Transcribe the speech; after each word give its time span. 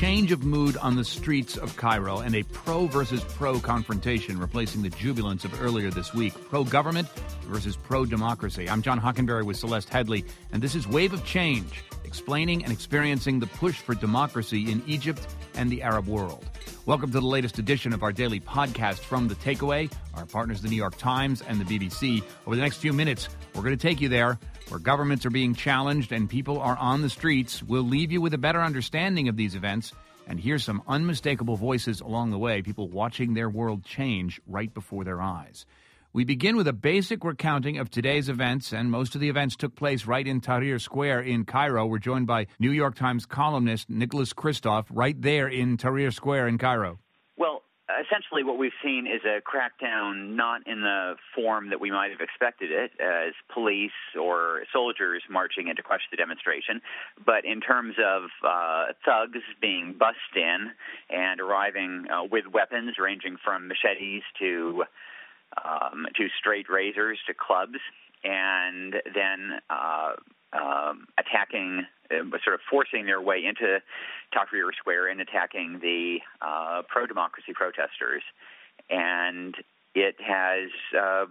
change 0.00 0.32
of 0.32 0.46
mood 0.46 0.78
on 0.78 0.96
the 0.96 1.04
streets 1.04 1.58
of 1.58 1.76
Cairo 1.76 2.20
and 2.20 2.34
a 2.34 2.42
pro 2.42 2.86
versus 2.86 3.22
pro 3.22 3.60
confrontation 3.60 4.40
replacing 4.40 4.80
the 4.80 4.88
jubilance 4.88 5.44
of 5.44 5.60
earlier 5.60 5.90
this 5.90 6.14
week. 6.14 6.32
Pro 6.48 6.64
government 6.64 7.06
versus 7.42 7.76
pro 7.76 8.06
democracy. 8.06 8.66
I'm 8.66 8.80
John 8.80 8.98
Hockenberry 8.98 9.44
with 9.44 9.58
Celeste 9.58 9.90
Headlee, 9.90 10.24
and 10.52 10.62
this 10.62 10.74
is 10.74 10.88
Wave 10.88 11.12
of 11.12 11.22
Change, 11.26 11.84
explaining 12.02 12.64
and 12.64 12.72
experiencing 12.72 13.40
the 13.40 13.46
push 13.46 13.76
for 13.76 13.94
democracy 13.94 14.72
in 14.72 14.82
Egypt 14.86 15.26
and 15.54 15.68
the 15.68 15.82
Arab 15.82 16.06
world. 16.06 16.46
Welcome 16.86 17.10
to 17.10 17.20
the 17.20 17.26
latest 17.26 17.58
edition 17.58 17.92
of 17.92 18.02
our 18.02 18.10
daily 18.10 18.40
podcast 18.40 19.00
from 19.00 19.28
The 19.28 19.34
Takeaway, 19.34 19.92
our 20.14 20.24
partners, 20.24 20.62
the 20.62 20.70
New 20.70 20.76
York 20.76 20.96
Times 20.96 21.42
and 21.42 21.60
the 21.60 21.78
BBC. 21.78 22.22
Over 22.46 22.56
the 22.56 22.62
next 22.62 22.78
few 22.78 22.94
minutes, 22.94 23.28
we're 23.54 23.62
going 23.62 23.76
to 23.76 23.88
take 23.88 24.00
you 24.00 24.08
there 24.08 24.38
where 24.70 24.80
governments 24.80 25.26
are 25.26 25.30
being 25.30 25.54
challenged 25.54 26.12
and 26.12 26.30
people 26.30 26.60
are 26.60 26.76
on 26.76 27.02
the 27.02 27.10
streets. 27.10 27.62
We'll 27.62 27.82
leave 27.82 28.12
you 28.12 28.20
with 28.20 28.34
a 28.34 28.38
better 28.38 28.60
understanding 28.60 29.28
of 29.28 29.36
these 29.36 29.54
events 29.54 29.92
and 30.26 30.38
hear 30.38 30.58
some 30.58 30.82
unmistakable 30.86 31.56
voices 31.56 32.00
along 32.00 32.30
the 32.30 32.38
way, 32.38 32.62
people 32.62 32.88
watching 32.88 33.34
their 33.34 33.50
world 33.50 33.84
change 33.84 34.40
right 34.46 34.72
before 34.72 35.02
their 35.02 35.20
eyes. 35.20 35.66
We 36.12 36.24
begin 36.24 36.56
with 36.56 36.66
a 36.66 36.72
basic 36.72 37.24
recounting 37.24 37.78
of 37.78 37.90
today's 37.90 38.28
events, 38.28 38.72
and 38.72 38.90
most 38.90 39.14
of 39.14 39.20
the 39.20 39.28
events 39.28 39.54
took 39.54 39.76
place 39.76 40.06
right 40.06 40.26
in 40.26 40.40
Tahrir 40.40 40.80
Square 40.80 41.20
in 41.20 41.44
Cairo. 41.44 41.86
We're 41.86 41.98
joined 41.98 42.26
by 42.26 42.46
New 42.58 42.72
York 42.72 42.96
Times 42.96 43.26
columnist 43.26 43.88
Nicholas 43.88 44.32
Kristof 44.32 44.86
right 44.90 45.20
there 45.20 45.46
in 45.46 45.76
Tahrir 45.76 46.12
Square 46.12 46.48
in 46.48 46.58
Cairo. 46.58 46.98
Essentially 48.00 48.42
what 48.42 48.58
we've 48.58 48.76
seen 48.82 49.06
is 49.06 49.20
a 49.24 49.40
crackdown 49.42 50.34
not 50.34 50.66
in 50.66 50.80
the 50.80 51.16
form 51.34 51.70
that 51.70 51.80
we 51.80 51.90
might 51.90 52.10
have 52.10 52.20
expected 52.20 52.70
it 52.70 52.92
as 53.00 53.34
police 53.52 53.90
or 54.18 54.62
soldiers 54.72 55.22
marching 55.28 55.68
in 55.68 55.76
to 55.76 55.82
crush 55.82 56.02
the 56.10 56.16
demonstration, 56.16 56.80
but 57.24 57.44
in 57.44 57.60
terms 57.60 57.96
of 57.98 58.30
uh, 58.46 58.92
thugs 59.04 59.44
being 59.60 59.94
bussed 59.98 60.34
in 60.34 60.70
and 61.10 61.40
arriving 61.40 62.06
uh, 62.10 62.24
with 62.24 62.44
weapons 62.52 62.96
ranging 62.98 63.36
from 63.44 63.68
machetes 63.68 64.22
to 64.38 64.84
um, 65.64 66.06
to 66.16 66.28
straight 66.38 66.70
razors 66.70 67.18
to 67.26 67.34
clubs, 67.34 67.78
and 68.22 68.94
then 69.14 69.58
uh, 69.68 70.12
um, 70.52 71.06
attacking, 71.18 71.86
uh, 72.10 72.24
sort 72.44 72.54
of 72.54 72.60
forcing 72.68 73.06
their 73.06 73.20
way 73.20 73.44
into 73.44 73.80
Tahrir 74.34 74.74
Square 74.78 75.08
and 75.08 75.20
attacking 75.20 75.78
the 75.80 76.18
uh, 76.40 76.82
pro-democracy 76.88 77.52
protesters, 77.54 78.22
and 78.88 79.54
it 79.94 80.16
has. 80.20 80.70
Uh, 80.98 81.26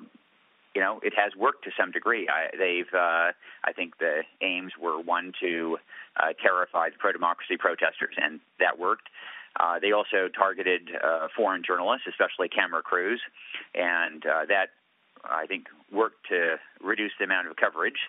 you 0.75 0.81
know, 0.81 0.99
it 1.01 1.13
has 1.17 1.35
worked 1.35 1.63
to 1.63 1.71
some 1.77 1.91
degree. 1.91 2.29
I, 2.29 2.55
they've, 2.55 2.93
uh, 2.93 3.33
I 3.65 3.73
think, 3.75 3.97
the 3.97 4.21
aims 4.39 4.73
were 4.79 5.01
one 5.01 5.33
to 5.41 5.79
uh, 6.15 6.33
terrify 6.39 6.89
the 6.89 6.97
pro-democracy 6.99 7.57
protesters, 7.57 8.13
and 8.21 8.39
that 8.59 8.77
worked. 8.77 9.09
Uh, 9.59 9.79
they 9.79 9.91
also 9.91 10.29
targeted 10.29 10.89
uh, 11.03 11.27
foreign 11.35 11.63
journalists, 11.65 12.07
especially 12.07 12.49
camera 12.49 12.81
crews, 12.83 13.19
and 13.73 14.23
uh, 14.25 14.45
that 14.47 14.69
I 15.25 15.47
think 15.47 15.65
worked 15.91 16.27
to 16.29 16.57
reduce 16.81 17.11
the 17.17 17.25
amount 17.25 17.47
of 17.47 17.55
coverage. 17.55 17.99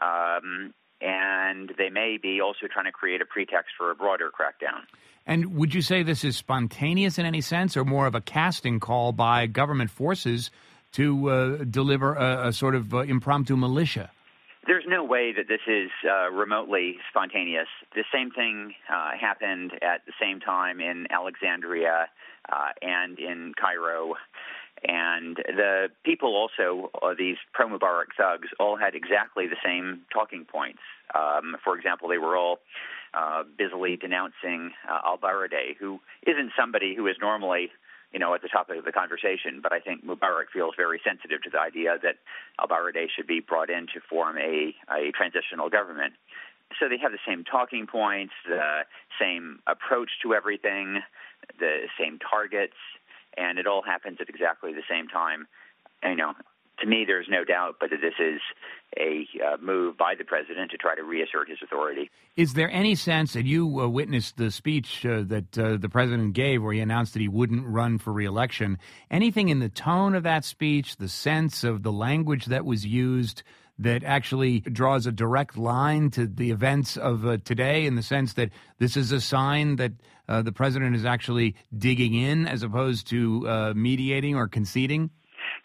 Um, 0.00 0.74
and 1.00 1.72
they 1.76 1.90
may 1.90 2.18
be 2.20 2.40
also 2.40 2.66
trying 2.72 2.86
to 2.86 2.92
create 2.92 3.20
a 3.20 3.26
pretext 3.26 3.72
for 3.76 3.90
a 3.90 3.94
broader 3.94 4.30
crackdown. 4.30 4.82
And 5.26 5.56
would 5.56 5.74
you 5.74 5.82
say 5.82 6.02
this 6.02 6.24
is 6.24 6.36
spontaneous 6.36 7.18
in 7.18 7.26
any 7.26 7.40
sense, 7.40 7.76
or 7.76 7.84
more 7.84 8.06
of 8.06 8.14
a 8.14 8.20
casting 8.20 8.80
call 8.80 9.12
by 9.12 9.46
government 9.46 9.90
forces 9.90 10.50
to 10.92 11.30
uh, 11.30 11.64
deliver 11.64 12.14
a, 12.14 12.48
a, 12.48 12.52
sort 12.52 12.74
of 12.74 12.94
uh, 12.94 12.98
impromptu 13.00 13.56
militia? 13.56 14.10
There's 14.66 14.84
no 14.86 15.04
way 15.04 15.32
that 15.36 15.46
this 15.48 15.60
is 15.66 15.90
uh, 16.08 16.30
remotely 16.30 16.96
spontaneous. 17.10 17.68
The 17.94 18.04
same 18.12 18.30
thing 18.30 18.74
uh, 18.88 19.10
happened 19.18 19.72
at 19.82 20.06
the 20.06 20.12
same 20.20 20.40
time 20.40 20.80
in 20.80 21.06
Alexandria 21.10 22.06
uh, 22.50 22.68
and 22.80 23.18
in 23.18 23.52
Cairo. 23.60 24.14
And 24.86 25.36
the 25.36 25.88
people 26.04 26.36
also, 26.36 26.90
uh, 27.02 27.14
these 27.16 27.36
pro 27.52 27.68
Mubarak 27.68 28.12
thugs, 28.16 28.48
all 28.60 28.76
had 28.76 28.94
exactly 28.94 29.46
the 29.46 29.56
same 29.64 30.02
talking 30.12 30.44
points. 30.44 30.80
Um, 31.14 31.56
for 31.64 31.76
example, 31.76 32.08
they 32.08 32.18
were 32.18 32.36
all 32.36 32.58
uh, 33.14 33.44
busily 33.56 33.96
denouncing 33.96 34.72
uh, 34.88 35.00
al 35.06 35.18
Baradei, 35.18 35.76
who 35.78 36.00
isn't 36.26 36.52
somebody 36.58 36.94
who 36.94 37.06
is 37.06 37.16
normally 37.20 37.70
you 38.12 38.20
know, 38.20 38.32
at 38.32 38.42
the 38.42 38.48
top 38.48 38.70
of 38.70 38.84
the 38.84 38.92
conversation. 38.92 39.58
But 39.60 39.72
I 39.72 39.80
think 39.80 40.06
Mubarak 40.06 40.46
feels 40.52 40.74
very 40.76 41.00
sensitive 41.04 41.42
to 41.42 41.50
the 41.50 41.58
idea 41.58 41.98
that 42.00 42.16
al 42.60 42.68
Baradei 42.68 43.06
should 43.10 43.26
be 43.26 43.40
brought 43.40 43.70
in 43.70 43.86
to 43.88 44.00
form 44.08 44.38
a, 44.38 44.74
a 44.88 45.10
transitional 45.10 45.68
government. 45.68 46.14
So 46.78 46.88
they 46.88 46.98
have 46.98 47.12
the 47.12 47.18
same 47.26 47.44
talking 47.44 47.86
points, 47.86 48.32
the 48.46 48.86
same 49.20 49.58
approach 49.66 50.10
to 50.22 50.34
everything, 50.34 51.02
the 51.58 51.86
same 51.98 52.18
targets, 52.18 52.78
and 53.36 53.58
it 53.58 53.66
all 53.66 53.82
happens 53.82 54.18
at 54.20 54.28
exactly 54.28 54.72
the 54.72 54.82
same 54.88 55.08
time. 55.08 55.46
And, 56.02 56.18
you 56.18 56.24
know, 56.24 56.32
to 56.80 56.86
me, 56.86 57.04
there's 57.06 57.28
no 57.30 57.44
doubt, 57.44 57.76
but 57.78 57.90
that 57.90 58.00
this 58.00 58.14
is 58.18 58.40
a 58.98 59.26
uh, 59.44 59.56
move 59.58 59.96
by 59.96 60.14
the 60.16 60.24
president 60.24 60.70
to 60.72 60.76
try 60.76 60.94
to 60.94 61.02
reassert 61.02 61.48
his 61.48 61.58
authority. 61.62 62.10
Is 62.36 62.54
there 62.54 62.70
any 62.70 62.96
sense 62.96 63.32
that 63.34 63.44
you 63.44 63.80
uh, 63.80 63.88
witnessed 63.88 64.36
the 64.36 64.50
speech 64.50 65.06
uh, 65.06 65.22
that 65.26 65.56
uh, 65.56 65.76
the 65.76 65.88
president 65.88 66.34
gave 66.34 66.62
where 66.62 66.72
he 66.72 66.80
announced 66.80 67.12
that 67.12 67.20
he 67.20 67.28
wouldn't 67.28 67.64
run 67.66 67.98
for 67.98 68.12
reelection? 68.12 68.78
Anything 69.10 69.50
in 69.50 69.60
the 69.60 69.68
tone 69.68 70.14
of 70.14 70.24
that 70.24 70.44
speech, 70.44 70.96
the 70.96 71.08
sense 71.08 71.62
of 71.62 71.82
the 71.84 71.92
language 71.92 72.46
that 72.46 72.64
was 72.64 72.84
used? 72.84 73.42
That 73.76 74.04
actually 74.04 74.60
draws 74.60 75.04
a 75.04 75.10
direct 75.10 75.58
line 75.58 76.10
to 76.10 76.28
the 76.28 76.52
events 76.52 76.96
of 76.96 77.26
uh, 77.26 77.38
today, 77.44 77.86
in 77.86 77.96
the 77.96 78.04
sense 78.04 78.34
that 78.34 78.50
this 78.78 78.96
is 78.96 79.10
a 79.10 79.20
sign 79.20 79.76
that 79.76 79.90
uh, 80.28 80.42
the 80.42 80.52
president 80.52 80.96
is 80.96 81.04
actually 81.04 81.54
digging 81.76 82.14
in 82.14 82.46
as 82.46 82.62
opposed 82.62 83.06
to 83.08 83.74
mediating 83.74 84.36
or 84.36 84.48
conceding? 84.48 85.10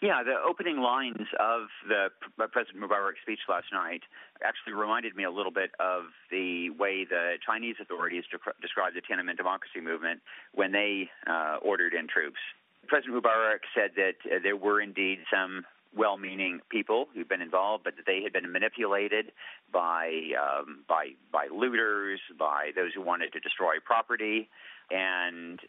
Yeah, 0.00 0.22
the 0.24 0.40
opening 0.40 0.80
lines 0.80 1.28
of 1.38 1.68
the 1.86 2.08
uh, 2.40 2.46
President 2.48 2.82
Mubarak's 2.82 3.20
speech 3.20 3.40
last 3.50 3.66
night 3.70 4.00
actually 4.42 4.72
reminded 4.72 5.14
me 5.14 5.24
a 5.24 5.30
little 5.30 5.52
bit 5.52 5.72
of 5.78 6.04
the 6.30 6.70
way 6.70 7.04
the 7.04 7.34
Chinese 7.44 7.76
authorities 7.80 8.24
de- 8.30 8.38
described 8.62 8.96
the 8.96 9.02
Tiananmen 9.02 9.36
democracy 9.36 9.80
movement 9.82 10.20
when 10.54 10.72
they 10.72 11.10
uh, 11.26 11.58
ordered 11.60 11.92
in 11.92 12.08
troops. 12.08 12.40
President 12.88 13.22
Mubarak 13.22 13.60
said 13.74 13.90
that 13.96 14.16
uh, 14.24 14.38
there 14.42 14.56
were 14.56 14.80
indeed 14.80 15.18
some 15.30 15.66
well-meaning 15.96 16.60
people 16.70 17.06
who've 17.14 17.28
been 17.28 17.42
involved, 17.42 17.84
but 17.84 17.96
that 17.96 18.06
they 18.06 18.22
had 18.22 18.32
been 18.32 18.50
manipulated 18.52 19.32
by 19.72 20.10
um, 20.38 20.84
by 20.88 21.10
by 21.32 21.48
looters, 21.52 22.20
by 22.38 22.70
those 22.76 22.92
who 22.94 23.02
wanted 23.02 23.32
to 23.32 23.40
destroy 23.40 23.74
property, 23.84 24.48
and 24.90 25.60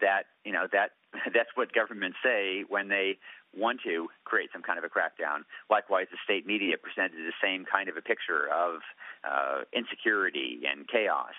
that 0.00 0.24
you 0.44 0.52
know 0.52 0.66
that 0.72 0.90
that's 1.34 1.50
what 1.54 1.72
governments 1.72 2.18
say 2.22 2.64
when 2.68 2.88
they 2.88 3.18
want 3.56 3.80
to 3.84 4.08
create 4.24 4.50
some 4.52 4.62
kind 4.62 4.78
of 4.78 4.84
a 4.84 4.88
crackdown. 4.88 5.46
Likewise, 5.70 6.06
the 6.10 6.18
state 6.24 6.46
media 6.46 6.74
presented 6.76 7.18
the 7.18 7.36
same 7.42 7.64
kind 7.64 7.88
of 7.88 7.96
a 7.96 8.02
picture 8.02 8.48
of 8.50 8.80
uh, 9.22 9.62
insecurity 9.72 10.62
and 10.70 10.88
chaos, 10.88 11.34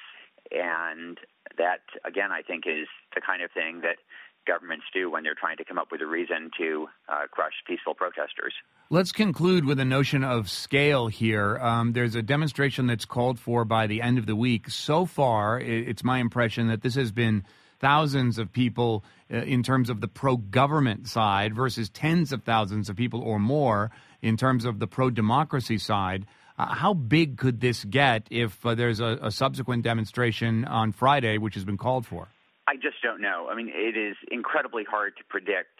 and 0.51 1.19
that 1.57 1.81
again, 2.05 2.31
I 2.31 2.41
think, 2.41 2.65
is 2.67 2.87
the 3.13 3.21
kind 3.21 3.41
of 3.41 3.51
thing 3.51 3.81
that 3.81 3.97
governments 4.45 4.85
do 4.93 5.09
when 5.09 5.23
they're 5.23 5.35
trying 5.35 5.57
to 5.57 5.65
come 5.65 5.77
up 5.77 5.91
with 5.91 6.01
a 6.01 6.05
reason 6.05 6.51
to 6.57 6.87
uh, 7.09 7.27
crush 7.31 7.53
peaceful 7.67 7.93
protesters. 7.93 8.53
Let's 8.89 9.11
conclude 9.11 9.65
with 9.65 9.79
a 9.79 9.85
notion 9.85 10.23
of 10.23 10.49
scale 10.49 11.07
here. 11.07 11.57
Um, 11.57 11.93
there's 11.93 12.15
a 12.15 12.21
demonstration 12.21 12.87
that's 12.87 13.05
called 13.05 13.39
for 13.39 13.65
by 13.65 13.87
the 13.87 14.01
end 14.01 14.17
of 14.17 14.25
the 14.25 14.35
week. 14.35 14.69
So 14.69 15.05
far, 15.05 15.59
it's 15.59 16.03
my 16.03 16.19
impression 16.19 16.67
that 16.67 16.81
this 16.81 16.95
has 16.95 17.11
been 17.11 17.43
thousands 17.79 18.37
of 18.37 18.51
people 18.51 19.03
uh, 19.31 19.37
in 19.37 19.63
terms 19.63 19.89
of 19.89 20.01
the 20.01 20.07
pro 20.07 20.37
government 20.37 21.07
side 21.07 21.55
versus 21.55 21.89
tens 21.89 22.31
of 22.31 22.43
thousands 22.43 22.89
of 22.89 22.95
people 22.95 23.21
or 23.21 23.39
more 23.39 23.91
in 24.21 24.37
terms 24.37 24.65
of 24.65 24.79
the 24.79 24.87
pro 24.87 25.09
democracy 25.09 25.77
side. 25.77 26.25
Uh, 26.57 26.73
how 26.73 26.93
big 26.93 27.37
could 27.37 27.59
this 27.59 27.83
get 27.83 28.27
if 28.31 28.65
uh, 28.65 28.75
there's 28.75 28.99
a, 28.99 29.19
a, 29.21 29.31
subsequent 29.31 29.83
demonstration 29.83 30.63
on 30.65 30.91
Friday, 30.91 31.37
which 31.37 31.53
has 31.55 31.65
been 31.65 31.77
called 31.77 32.05
for? 32.05 32.29
I 32.67 32.75
just 32.75 33.01
don't 33.03 33.21
know. 33.21 33.47
I 33.49 33.55
mean, 33.55 33.69
it 33.73 33.95
is 33.95 34.15
incredibly 34.31 34.83
hard 34.83 35.17
to 35.17 35.23
predict, 35.29 35.77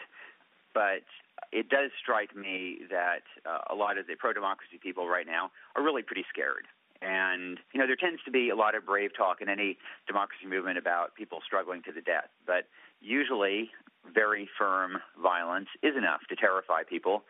but 0.74 1.04
it 1.52 1.70
does 1.70 1.90
strike 2.02 2.36
me 2.36 2.80
that 2.92 3.24
uh, 3.46 3.74
a 3.74 3.76
lot 3.76 3.98
of 3.98 4.08
the 4.08 4.16
pro 4.16 4.34
democracy 4.34 4.80
people 4.82 5.08
right 5.08 5.26
now 5.26 5.52
are 5.76 5.84
really 5.84 6.04
pretty 6.04 6.26
scared. 6.30 6.66
And, 7.02 7.60
you 7.74 7.80
know, 7.80 7.88
there 7.88 7.96
tends 7.96 8.22
to 8.24 8.32
be 8.32 8.50
a 8.50 8.56
lot 8.56 8.74
of 8.76 8.86
brave 8.86 9.12
talk 9.16 9.42
in 9.42 9.50
any 9.50 9.78
democracy 10.08 10.48
movement 10.48 10.78
about 10.78 11.14
people 11.16 11.40
struggling 11.46 11.82
to 11.84 11.92
the 11.92 12.02
death. 12.02 12.30
But 12.48 12.68
usually, 13.02 13.72
very 14.14 14.48
firm 14.58 14.98
violence 15.22 15.68
is 15.84 15.96
enough 15.98 16.22
to 16.30 16.36
terrify 16.36 16.84
people 16.84 17.24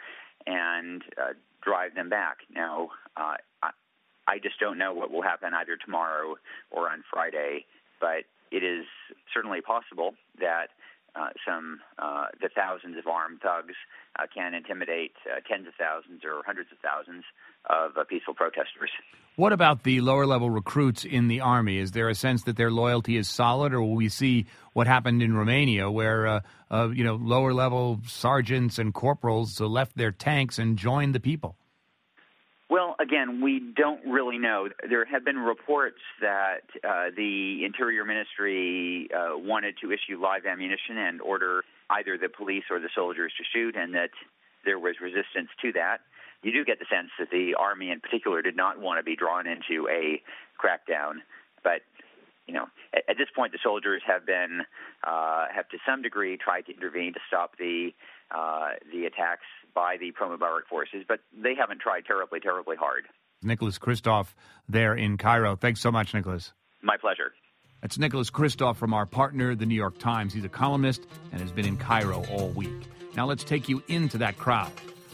and 0.46 1.02
uh, 1.18 1.34
drive 1.62 1.96
them 1.96 2.10
back. 2.10 2.38
Now, 2.54 2.90
uh, 3.18 3.36
I, 3.64 3.72
I 4.28 4.38
just 4.40 4.60
don't 4.60 4.78
know 4.78 4.94
what 4.94 5.12
will 5.12 5.24
happen 5.24 5.54
either 5.54 5.78
tomorrow 5.78 6.36
or 6.72 6.90
on 6.90 7.04
Friday, 7.12 7.66
but 8.00 8.26
it 8.56 8.64
is 8.64 8.86
certainly 9.34 9.60
possible 9.60 10.16
that 10.40 10.68
uh, 11.16 11.30
some 11.48 11.80
uh, 12.00 12.26
the 12.42 12.50
thousands 12.54 12.98
of 12.98 13.08
armed 13.08 13.42
thugs 13.42 13.76
uh, 14.20 14.24
can 14.34 14.54
intimidate 14.54 15.14
uh, 15.26 15.40
tens 15.48 15.68
of 15.68 15.74
thousands 15.80 16.24
or 16.26 16.42
hundreds 16.46 16.70
of 16.72 16.78
thousands 16.80 17.24
of 17.70 17.98
uh, 17.98 18.04
peaceful 18.04 18.34
protesters. 18.34 18.90
What 19.36 19.52
about 19.52 19.84
the 19.84 20.02
lower 20.02 20.26
level 20.26 20.50
recruits 20.50 21.04
in 21.04 21.28
the 21.28 21.42
army? 21.42 21.78
Is 21.78 21.92
there 21.92 22.10
a 22.10 22.16
sense 22.16 22.44
that 22.44 22.56
their 22.56 22.72
loyalty 22.72 23.18
is 23.18 23.30
solid, 23.30 23.74
or 23.74 23.82
will 23.82 23.96
we 23.96 24.10
see 24.10 24.46
what 24.74 24.88
happened 24.88 25.22
in 25.22 25.36
Romania, 25.36 25.92
where 25.92 26.42
uh, 26.72 26.90
you 26.94 27.04
know 27.04 27.16
lower 27.16 27.54
level 27.54 28.00
sergeants 28.06 28.80
and 28.80 28.94
corporals 28.94 29.60
left 29.60 29.98
their 29.98 30.12
tanks 30.12 30.60
and 30.60 30.78
joined 30.78 31.14
the 31.16 31.20
people? 31.20 31.58
Well, 32.68 32.96
again, 33.00 33.42
we 33.42 33.60
don't 33.60 34.04
really 34.06 34.40
know. 34.40 34.70
There 34.90 35.06
have 35.06 35.24
been 35.24 35.38
reports 35.38 36.02
that 36.20 36.66
uh, 36.84 37.12
the 37.16 37.64
Interior 37.64 38.04
Ministry 38.06 39.08
uh, 39.14 39.38
wanted 39.38 39.76
to 39.84 39.92
issue 39.92 40.20
live 40.20 40.46
ammunition 40.46 40.98
and 40.98 41.22
order 41.22 41.64
either 41.92 42.18
the 42.18 42.30
police 42.30 42.64
or 42.72 42.80
the 42.80 42.90
soldiers 42.96 43.32
to 43.38 43.44
shoot, 43.54 43.76
and 43.76 43.94
that 43.94 44.10
there 44.66 44.80
was 44.80 44.96
resistance 45.00 45.50
to 45.62 45.74
that. 45.74 46.00
You 46.42 46.52
do 46.52 46.66
get 46.66 46.80
the 46.80 46.86
sense 46.90 47.10
that 47.20 47.30
the 47.30 47.54
Army, 47.54 47.92
in 47.92 48.00
particular, 48.00 48.42
did 48.42 48.56
not 48.56 48.80
want 48.80 49.00
to 49.00 49.04
be 49.04 49.16
drawn 49.16 49.46
into 49.46 49.88
a 49.88 50.22
crackdown. 50.58 51.22
But 51.64 51.82
you 52.48 52.54
know, 52.54 52.66
at, 52.94 53.04
at 53.10 53.18
this 53.18 53.28
point, 53.36 53.52
the 53.52 53.60
soldiers 53.64 54.02
have 54.06 54.26
been 54.26 54.62
uh, 55.06 55.46
have 55.54 55.68
to 55.70 55.78
some 55.86 56.02
degree 56.02 56.38
tried 56.38 56.66
to 56.68 56.74
intervene 56.74 57.14
to 57.14 57.20
stop 57.28 57.58
the 57.58 57.92
uh, 58.32 58.72
the 58.92 59.06
attacks 59.06 59.46
by 59.74 59.98
the 60.00 60.12
pro-Mubarak 60.12 60.68
forces, 60.70 61.04
but 61.08 61.20
they 61.36 61.54
haven't 61.54 61.82
tried 61.82 62.06
terribly, 62.06 62.40
terribly 62.40 62.76
hard. 62.76 63.06
Nicholas 63.44 63.78
Kristof 63.78 64.34
there 64.68 64.96
in 64.96 65.18
Cairo. 65.18 65.56
Thanks 65.56 65.82
so 65.82 65.92
much, 65.92 66.14
Nicholas. 66.14 66.54
My 66.82 66.98
pleasure. 66.98 67.34
That's 67.82 68.00
Nicholas 68.00 68.32
Kristof 68.32 68.78
from 68.78 68.94
our 68.94 69.06
partner, 69.06 69.54
the 69.54 69.66
New 69.66 69.76
York 69.76 70.00
Times. 70.00 70.34
He's 70.34 70.46
a 70.46 70.50
columnist 70.50 71.06
and 71.32 71.42
has 71.42 71.52
been 71.52 71.66
in 71.68 71.78
Cairo 71.78 72.24
all 72.32 72.50
week. 72.50 72.72
Now 73.16 73.26
let's 73.26 73.44
take 73.44 73.70
you 73.70 73.84
into 73.88 74.18
that 74.20 74.38
crowd. 74.38 74.72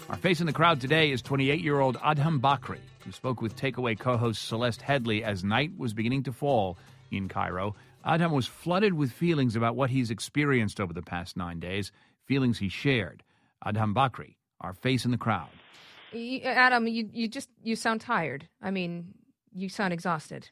Our 0.09 0.15
face 0.15 0.39
in 0.39 0.45
the 0.45 0.53
crowd 0.53 0.79
today 0.79 1.11
is 1.11 1.21
28 1.21 1.61
year 1.61 1.79
old 1.79 1.97
Adham 1.97 2.39
Bakry, 2.39 2.79
who 3.03 3.11
spoke 3.11 3.41
with 3.41 3.55
Takeaway 3.55 3.99
co 3.99 4.15
host 4.15 4.47
Celeste 4.47 4.81
Headlee 4.81 5.21
as 5.21 5.43
night 5.43 5.71
was 5.77 5.93
beginning 5.93 6.23
to 6.23 6.31
fall 6.31 6.77
in 7.11 7.27
Cairo. 7.29 7.75
Adam 8.03 8.31
was 8.31 8.47
flooded 8.47 8.93
with 8.93 9.11
feelings 9.11 9.55
about 9.55 9.75
what 9.75 9.89
he's 9.89 10.09
experienced 10.09 10.79
over 10.79 10.93
the 10.93 11.01
past 11.03 11.37
nine 11.37 11.59
days, 11.59 11.91
feelings 12.25 12.57
he 12.57 12.69
shared. 12.69 13.23
Adham 13.63 13.93
Bakry 13.93 14.35
our 14.61 14.73
face 14.73 15.05
in 15.05 15.11
the 15.11 15.17
crowd. 15.17 15.49
Adam, 16.43 16.87
you, 16.87 17.09
you 17.11 17.27
just 17.27 17.49
you 17.63 17.75
sound 17.75 18.01
tired. 18.01 18.47
I 18.61 18.71
mean, 18.71 19.13
you 19.53 19.69
sound 19.69 19.93
exhausted. 19.93 20.49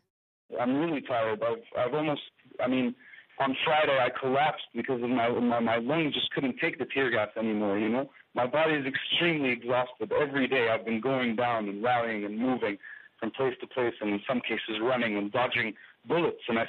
I'm 0.59 0.75
really 0.77 1.01
tired. 1.01 1.41
I've 1.43 1.63
I've 1.77 1.93
almost. 1.93 2.21
I 2.63 2.67
mean, 2.67 2.95
on 3.39 3.55
Friday 3.65 3.97
I 3.99 4.09
collapsed 4.19 4.67
because 4.73 5.01
of 5.03 5.09
my 5.09 5.29
my, 5.29 5.59
my 5.59 5.77
lungs 5.77 6.13
just 6.13 6.31
couldn't 6.31 6.57
take 6.61 6.79
the 6.79 6.85
tear 6.85 7.11
gas 7.11 7.29
anymore. 7.37 7.77
You 7.77 7.89
know, 7.89 8.09
my 8.35 8.47
body 8.47 8.73
is 8.73 8.85
extremely 8.85 9.49
exhausted. 9.49 10.11
Every 10.11 10.47
day 10.47 10.69
I've 10.69 10.85
been 10.85 11.01
going 11.01 11.35
down 11.35 11.67
and 11.67 11.83
rallying 11.83 12.23
and 12.23 12.37
moving 12.37 12.77
from 13.19 13.31
place 13.31 13.55
to 13.59 13.67
place, 13.67 13.95
and 13.99 14.11
in 14.11 14.21
some 14.27 14.39
cases 14.39 14.79
running 14.81 15.17
and 15.17 15.29
dodging 15.31 15.73
bullets. 16.09 16.43
And 16.49 16.59
I 16.59 16.65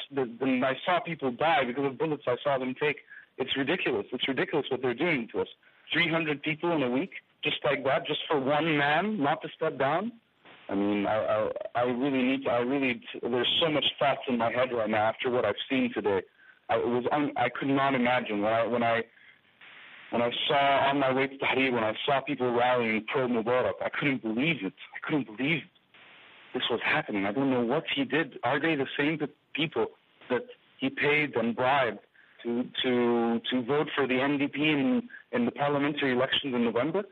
I 0.68 0.74
saw 0.86 1.00
people 1.00 1.32
die 1.32 1.64
because 1.66 1.86
of 1.86 1.98
bullets 1.98 2.24
I 2.28 2.36
saw 2.44 2.58
them 2.58 2.74
take. 2.80 2.98
It's 3.38 3.56
ridiculous. 3.56 4.06
It's 4.12 4.28
ridiculous 4.28 4.66
what 4.70 4.82
they're 4.82 4.94
doing 4.94 5.26
to 5.32 5.40
us. 5.40 5.48
300 5.92 6.42
people 6.42 6.70
in 6.76 6.82
a 6.84 6.90
week 6.90 7.12
just 7.42 7.56
like 7.64 7.84
that, 7.84 8.06
just 8.06 8.20
for 8.28 8.38
one 8.38 8.76
man 8.76 9.20
not 9.20 9.42
to 9.42 9.48
step 9.56 9.78
down. 9.78 10.12
I 10.68 10.74
mean, 10.74 11.06
I, 11.06 11.16
I, 11.16 11.50
I 11.74 11.82
really 11.82 12.22
need 12.22 12.44
to. 12.44 12.50
I 12.50 12.58
really. 12.58 13.00
There's 13.22 13.60
so 13.60 13.70
much 13.70 13.84
thoughts 13.98 14.20
in 14.28 14.38
my 14.38 14.52
head 14.52 14.68
right 14.72 14.88
now 14.88 15.08
after 15.08 15.30
what 15.30 15.44
I've 15.44 15.56
seen 15.68 15.90
today. 15.92 16.20
I 16.68 16.76
it 16.76 16.86
was. 16.86 17.04
Un, 17.10 17.32
I 17.36 17.48
could 17.48 17.68
not 17.68 17.94
imagine 17.94 18.40
when 18.40 18.52
I 18.52 18.66
when 18.66 18.82
I 18.82 19.02
when 20.10 20.22
I 20.22 20.30
saw 20.46 20.90
on 20.90 21.00
my 21.00 21.12
way 21.12 21.26
to 21.26 21.36
Tahrir 21.38 21.72
when 21.72 21.82
I 21.82 21.94
saw 22.06 22.20
people 22.20 22.52
rallying 22.52 23.04
pro 23.12 23.26
Mubarak. 23.26 23.82
I 23.84 23.88
couldn't 23.88 24.22
believe 24.22 24.56
it. 24.62 24.74
I 24.94 25.06
couldn't 25.06 25.36
believe 25.36 25.62
this 26.54 26.62
was 26.70 26.80
happening. 26.84 27.26
I 27.26 27.32
don't 27.32 27.50
know 27.50 27.62
what 27.62 27.84
he 27.94 28.04
did. 28.04 28.38
Are 28.44 28.60
they 28.60 28.74
the 28.74 28.86
same 28.98 29.18
people 29.54 29.86
that 30.28 30.46
he 30.78 30.90
paid 30.90 31.36
and 31.36 31.54
bribed 31.54 32.00
to 32.42 32.64
to 32.82 33.40
to 33.50 33.62
vote 33.62 33.88
for 33.94 34.06
the 34.06 34.14
NDP 34.14 34.56
in 34.56 35.08
in 35.32 35.44
the 35.44 35.52
parliamentary 35.52 36.12
elections 36.12 36.54
in 36.54 36.64
November? 36.64 37.02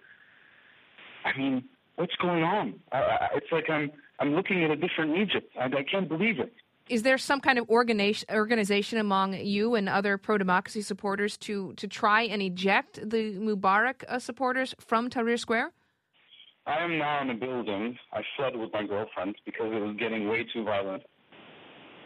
I 1.25 1.37
mean, 1.37 1.64
what's 1.96 2.17
going 2.17 2.43
on? 2.43 2.75
I, 2.93 3.29
it's 3.35 3.52
like 3.52 3.69
I'm 3.70 3.90
I'm 4.19 4.35
looking 4.35 4.64
at 4.64 4.70
a 4.70 4.76
different 4.76 5.17
Egypt. 5.19 5.52
I, 5.58 5.67
I 5.67 5.85
can't 5.90 6.08
believe 6.08 6.38
it. 6.40 6.52
Is 6.88 7.02
there 7.02 7.19
some 7.19 7.40
kind 7.40 7.58
of 7.58 7.69
organization 7.69 8.26
organization 8.32 8.99
among 8.99 9.35
you 9.35 9.75
and 9.75 9.88
other 9.88 10.17
pro 10.17 10.38
democracy 10.38 10.82
supporters 10.82 11.37
to 11.38 11.75
to 11.75 11.87
try 11.87 12.23
and 12.23 12.40
eject 12.40 12.99
the 13.08 13.35
Mubarak 13.38 14.05
uh, 14.08 14.19
supporters 14.19 14.75
from 14.81 15.11
Tahrir 15.11 15.38
Square? 15.38 15.73
I 16.69 16.85
am 16.85 16.99
now 16.99 17.23
in 17.23 17.31
a 17.31 17.35
building. 17.35 17.97
I 18.12 18.20
fled 18.37 18.55
with 18.55 18.70
my 18.75 18.87
girlfriend 18.87 19.37
because 19.47 19.73
it 19.73 19.81
was 19.81 19.97
getting 19.99 20.29
way 20.29 20.44
too 20.53 20.65
violent, 20.65 21.03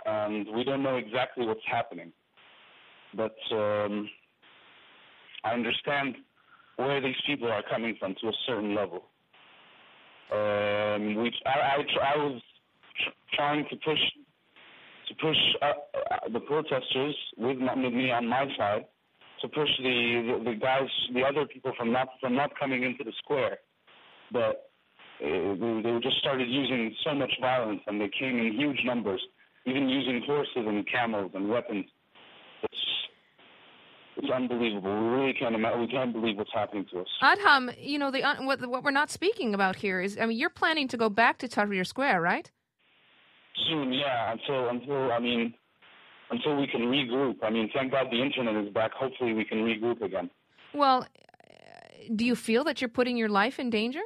and 0.07 0.47
we 0.55 0.63
don't 0.63 0.85
know 0.85 0.97
exactly 0.97 1.45
what's 1.45 1.67
happening. 1.69 2.13
But 3.17 3.35
um, 3.51 4.09
I 5.45 5.53
understand 5.53 6.15
where 6.77 7.01
these 7.01 7.17
people 7.27 7.51
are 7.51 7.65
coming 7.69 7.97
from 7.99 8.15
to 8.21 8.29
a 8.29 8.33
certain 8.47 8.75
level. 8.77 9.05
Um, 10.33 11.17
which 11.17 11.35
I, 11.45 11.51
I, 11.51 12.15
I 12.15 12.17
was 12.17 12.41
tr- 13.05 13.37
trying 13.37 13.67
to 13.69 13.77
push 13.85 13.99
to 15.09 15.15
push 15.21 15.37
uh, 15.61 15.67
uh, 15.67 16.29
the 16.33 16.41
protesters 16.41 17.17
with, 17.37 17.59
with 17.59 17.93
me 17.93 18.13
on 18.13 18.29
my 18.29 18.47
side 18.57 18.87
to 19.43 19.49
push 19.49 19.69
the, 19.79 20.39
the, 20.45 20.51
the 20.51 20.57
guys, 20.57 20.89
the 21.13 21.23
other 21.23 21.47
people 21.47 21.73
from 21.77 21.93
not 21.93 22.09
from 22.21 22.37
not 22.37 22.53
coming 22.59 22.85
into 22.85 23.03
the 23.05 23.13
square, 23.19 23.59
but 24.33 24.71
uh, 25.23 25.55
they, 25.55 25.81
they 25.85 25.99
just 26.03 26.17
started 26.19 26.49
using 26.49 26.95
so 27.05 27.15
much 27.15 27.33
violence 27.41 27.81
and 27.87 28.01
they 28.01 28.11
came 28.19 28.39
in 28.39 28.53
huge 28.59 28.81
numbers, 28.85 29.21
even 29.67 29.89
using 29.89 30.23
horses 30.27 30.53
and 30.57 30.87
camels 30.91 31.31
and 31.35 31.49
weapons. 31.49 31.87
It's 32.63 32.75
it's 34.17 34.31
unbelievable. 34.31 34.95
We 34.95 35.09
really 35.09 35.33
can't 35.33 35.55
imagine. 35.55 35.81
We 35.81 35.87
can't 35.89 36.13
believe 36.13 36.37
what's 36.37 36.53
happening 36.53 36.87
to 36.93 37.01
us. 37.01 37.07
Adham, 37.23 37.75
you 37.79 37.99
know, 37.99 38.11
the, 38.11 38.21
what, 38.41 38.65
what 38.69 38.85
we're 38.85 38.91
not 38.91 39.11
speaking 39.11 39.55
about 39.55 39.77
here 39.77 40.01
is, 40.01 40.19
I 40.21 40.27
mean, 40.27 40.39
you're 40.39 40.51
planning 40.51 40.87
to 40.89 40.97
go 40.97 41.09
back 41.09 41.39
to 41.39 41.49
Tahrir 41.49 41.87
Square, 41.87 42.21
right? 42.21 42.51
Soon, 43.69 43.93
yeah. 43.93 44.33
Until, 44.33 44.69
until 44.69 45.13
I 45.13 45.19
mean, 45.19 45.55
until 46.31 46.57
we 46.57 46.67
can 46.67 46.83
regroup. 46.83 47.37
I 47.43 47.51
mean, 47.51 47.71
thank 47.75 47.93
God 47.93 48.09
the 48.11 48.21
internet 48.23 48.55
is 48.63 48.73
back. 48.73 48.93
Hopefully, 48.93 49.33
we 49.33 49.45
can 49.45 49.59
regroup 49.59 50.03
again. 50.03 50.31
Well, 50.75 51.07
do 52.15 52.25
you 52.25 52.35
feel 52.35 52.65
that 52.65 52.81
you're 52.81 52.89
putting 52.89 53.17
your 53.17 53.29
life 53.29 53.59
in 53.59 53.71
danger? 53.71 54.01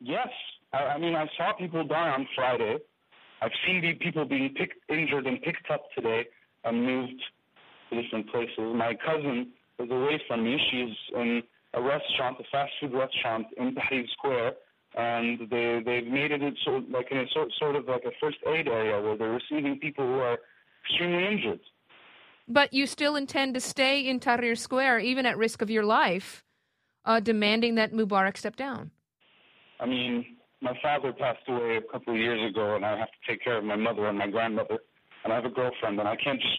Yes. 0.00 0.28
I, 0.72 0.78
I 0.78 0.98
mean, 0.98 1.14
I 1.14 1.26
saw 1.36 1.52
people 1.52 1.84
die 1.84 2.10
on 2.10 2.26
Friday. 2.34 2.78
I've 3.40 3.52
seen 3.66 3.82
people 4.00 4.24
being 4.24 4.54
picked, 4.54 4.78
injured 4.90 5.26
and 5.26 5.40
picked 5.42 5.70
up 5.70 5.82
today 5.94 6.26
and 6.64 6.84
moved 6.84 7.22
to 7.90 8.02
different 8.02 8.30
places. 8.30 8.58
My 8.58 8.96
cousin 9.04 9.52
is 9.78 9.90
away 9.90 10.20
from 10.26 10.44
me. 10.44 10.58
She's 10.70 10.96
in 11.14 11.42
a 11.74 11.82
restaurant, 11.82 12.38
a 12.40 12.44
fast 12.50 12.72
food 12.80 12.92
restaurant 12.92 13.46
in 13.56 13.74
Tahrir 13.74 14.08
Square, 14.10 14.54
and 14.96 15.40
they 15.50 15.82
they've 15.84 16.06
made 16.06 16.32
it 16.32 16.42
sort 16.64 16.90
like 16.90 17.08
in 17.10 17.18
a 17.18 17.28
sort 17.32 17.52
sort 17.58 17.76
of 17.76 17.86
like 17.86 18.04
a 18.04 18.10
first 18.20 18.38
aid 18.46 18.66
area 18.68 19.00
where 19.00 19.16
they're 19.16 19.30
receiving 19.30 19.78
people 19.78 20.04
who 20.04 20.18
are 20.20 20.38
extremely 20.84 21.26
injured. 21.26 21.60
But 22.48 22.72
you 22.72 22.86
still 22.86 23.14
intend 23.14 23.54
to 23.54 23.60
stay 23.60 24.08
in 24.08 24.20
Tahrir 24.20 24.56
Square, 24.56 25.00
even 25.00 25.26
at 25.26 25.36
risk 25.36 25.60
of 25.60 25.70
your 25.70 25.84
life, 25.84 26.42
uh, 27.04 27.20
demanding 27.20 27.74
that 27.74 27.92
Mubarak 27.92 28.38
step 28.38 28.56
down. 28.56 28.90
I 29.80 29.86
mean, 29.86 30.36
my 30.60 30.76
father 30.82 31.12
passed 31.12 31.46
away 31.48 31.76
a 31.76 31.92
couple 31.92 32.14
of 32.14 32.20
years 32.20 32.50
ago, 32.50 32.76
and 32.76 32.84
I 32.84 32.98
have 32.98 33.08
to 33.08 33.30
take 33.30 33.42
care 33.42 33.58
of 33.58 33.64
my 33.64 33.76
mother 33.76 34.06
and 34.06 34.18
my 34.18 34.28
grandmother, 34.28 34.78
and 35.24 35.32
I 35.32 35.36
have 35.36 35.44
a 35.44 35.50
girlfriend, 35.50 35.98
and 35.98 36.08
I 36.08 36.16
can't 36.16 36.40
just 36.40 36.58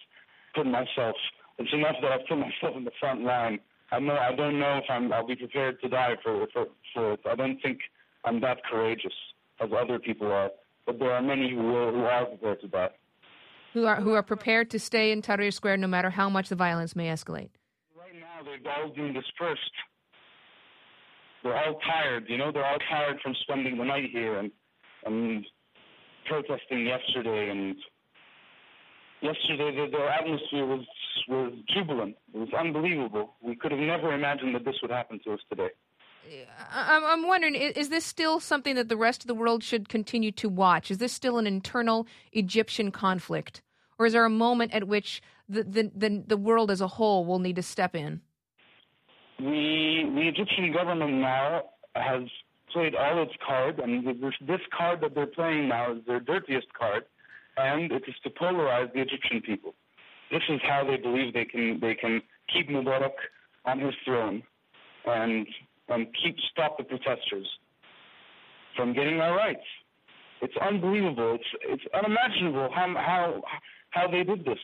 put 0.56 0.66
myself. 0.66 1.16
It's 1.58 1.74
enough 1.74 1.96
that 2.02 2.12
I've 2.12 2.28
put 2.28 2.38
myself 2.48 2.78
in 2.78 2.86
the 2.86 2.92
front 3.00 3.24
line. 3.24 3.60
I 3.92 4.00
know 4.00 4.16
I 4.16 4.36
don't 4.36 4.60
know 4.60 4.78
if 4.78 4.86
I'm. 4.90 5.12
I'll 5.12 5.26
be 5.26 5.36
prepared 5.36 5.82
to 5.82 5.90
die 5.90 6.16
for 6.24 6.46
for 6.54 6.68
for 6.94 7.14
it. 7.14 7.22
I 7.30 7.36
don't 7.36 7.60
think 7.62 7.80
I'm 8.24 8.40
that 8.42 8.64
courageous 8.70 9.14
as 9.60 9.70
other 9.76 9.98
people 9.98 10.32
are. 10.32 10.52
But 10.86 11.00
there 11.00 11.12
are 11.12 11.22
many 11.22 11.50
who 11.50 11.76
are, 11.76 11.92
who 11.92 12.04
are 12.04 12.26
prepared 12.26 12.62
to 12.62 12.68
die. 12.68 12.90
Who 13.74 13.86
are 13.86 14.00
who 14.00 14.14
are 14.14 14.24
prepared 14.24 14.70
to 14.72 14.80
stay 14.80 15.12
in 15.12 15.22
Tahrir 15.22 15.52
Square 15.52 15.78
no 15.78 15.88
matter 15.88 16.12
how 16.12 16.30
much 16.30 16.50
the 16.50 16.56
violence 16.56 16.96
may 16.96 17.08
escalate. 17.08 17.50
Right 17.98 18.14
now, 18.14 18.44
they're 18.44 18.74
all 18.74 18.90
being 18.90 19.14
dispersed. 19.14 19.72
They're 21.44 21.56
all 21.56 21.80
tired. 21.86 22.26
You 22.28 22.38
know, 22.38 22.52
they're 22.52 22.66
all 22.66 22.80
tired 22.90 23.20
from 23.22 23.36
spending 23.42 23.78
the 23.78 23.86
night 23.86 24.10
here 24.12 24.40
and 24.40 24.52
and 25.06 25.46
protesting 26.28 26.86
yesterday 26.86 27.50
and 27.50 27.76
yesterday 29.22 29.76
the, 29.76 29.88
the 29.92 30.04
atmosphere 30.04 30.66
was 30.66 30.86
was 31.28 31.54
jubilant. 31.74 32.16
It 32.34 32.38
was 32.38 32.50
unbelievable. 32.58 33.36
We 33.42 33.56
could 33.56 33.72
have 33.72 33.80
never 33.80 34.14
imagined 34.14 34.56
that 34.56 34.66
this 34.66 34.76
would 34.82 34.92
happen 34.92 35.20
to 35.26 35.34
us 35.34 35.40
today. 35.50 35.70
I'm 36.72 37.26
wondering, 37.26 37.56
is 37.56 37.90
this 37.90 38.06
still 38.06 38.40
something 38.40 38.76
that 38.76 38.90
the 38.90 38.98
rest 38.98 39.24
of 39.24 39.28
the 39.28 39.34
world 39.34 39.64
should 39.64 39.90
continue 39.90 40.32
to 40.34 40.50
watch? 40.50 40.92
Is 40.92 40.98
this 40.98 41.14
still 41.14 41.38
an 41.40 41.48
internal 41.48 42.06
Egyptian 42.34 42.92
conflict? 42.92 43.64
or 44.00 44.06
is 44.06 44.14
there 44.14 44.26
a 44.26 44.30
moment 44.30 44.74
at 44.74 44.88
which 44.88 45.22
the 45.48 45.64
the 45.64 45.92
the, 45.94 46.24
the 46.26 46.38
world 46.38 46.72
as 46.72 46.82
a 46.82 46.88
whole 46.88 47.26
will 47.26 47.40
need 47.40 47.58
to 47.58 47.62
step 47.62 47.94
in? 47.94 48.22
The 49.40 50.12
the 50.16 50.28
Egyptian 50.28 50.74
government 50.74 51.14
now 51.14 51.64
has 51.96 52.24
played 52.74 52.94
all 52.94 53.24
its 53.24 53.34
cards, 53.46 53.80
and 53.82 54.06
this 54.06 54.62
card 54.78 55.02
that 55.02 55.16
they're 55.16 55.28
playing 55.28 55.70
now 55.70 55.94
is 55.94 56.00
their 56.06 56.20
dirtiest 56.20 56.68
card, 56.78 57.06
and 57.58 57.92
it 57.92 58.04
is 58.08 58.16
to 58.24 58.30
polarize 58.30 58.92
the 58.94 59.02
Egyptian 59.02 59.42
people. 59.42 59.74
This 60.32 60.44
is 60.50 60.60
how 60.64 60.84
they 60.86 60.98
believe 60.98 61.34
they 61.34 61.46
can 61.46 61.80
they 61.80 61.96
can 61.96 62.22
keep 62.54 62.70
Mubarak 62.70 63.16
on 63.66 63.80
his 63.80 63.94
throne, 64.06 64.44
and 65.06 65.48
and 65.88 66.08
keep 66.22 66.36
stop 66.52 66.78
the 66.78 66.84
protesters 66.84 67.48
from 68.76 68.94
getting 68.94 69.20
our 69.22 69.36
rights. 69.36 69.66
It's 70.42 70.56
unbelievable. 70.62 71.36
It's 71.36 71.50
it's 71.64 71.84
unimaginable 71.94 72.70
how 72.74 72.94
how 72.98 73.42
how 73.92 74.08
they 74.12 74.24
did 74.24 74.46
this. 74.46 74.60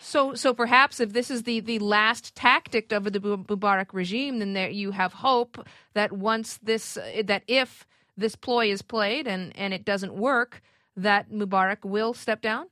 So, 0.00 0.34
so 0.34 0.54
perhaps 0.54 1.00
if 1.00 1.12
this 1.12 1.30
is 1.30 1.42
the, 1.42 1.60
the 1.60 1.78
last 1.80 2.34
tactic 2.34 2.92
of 2.92 3.04
the 3.12 3.20
Mubarak 3.20 3.92
regime, 3.92 4.38
then 4.38 4.52
there 4.52 4.70
you 4.70 4.92
have 4.92 5.12
hope 5.12 5.66
that 5.94 6.12
once 6.12 6.58
this 6.62 6.96
that 7.24 7.42
if 7.48 7.86
this 8.16 8.36
ploy 8.36 8.70
is 8.70 8.82
played 8.82 9.26
and, 9.26 9.56
and 9.56 9.74
it 9.74 9.84
doesn't 9.84 10.14
work, 10.14 10.62
that 10.96 11.30
Mubarak 11.30 11.84
will 11.84 12.14
step 12.14 12.40
down. 12.40 12.66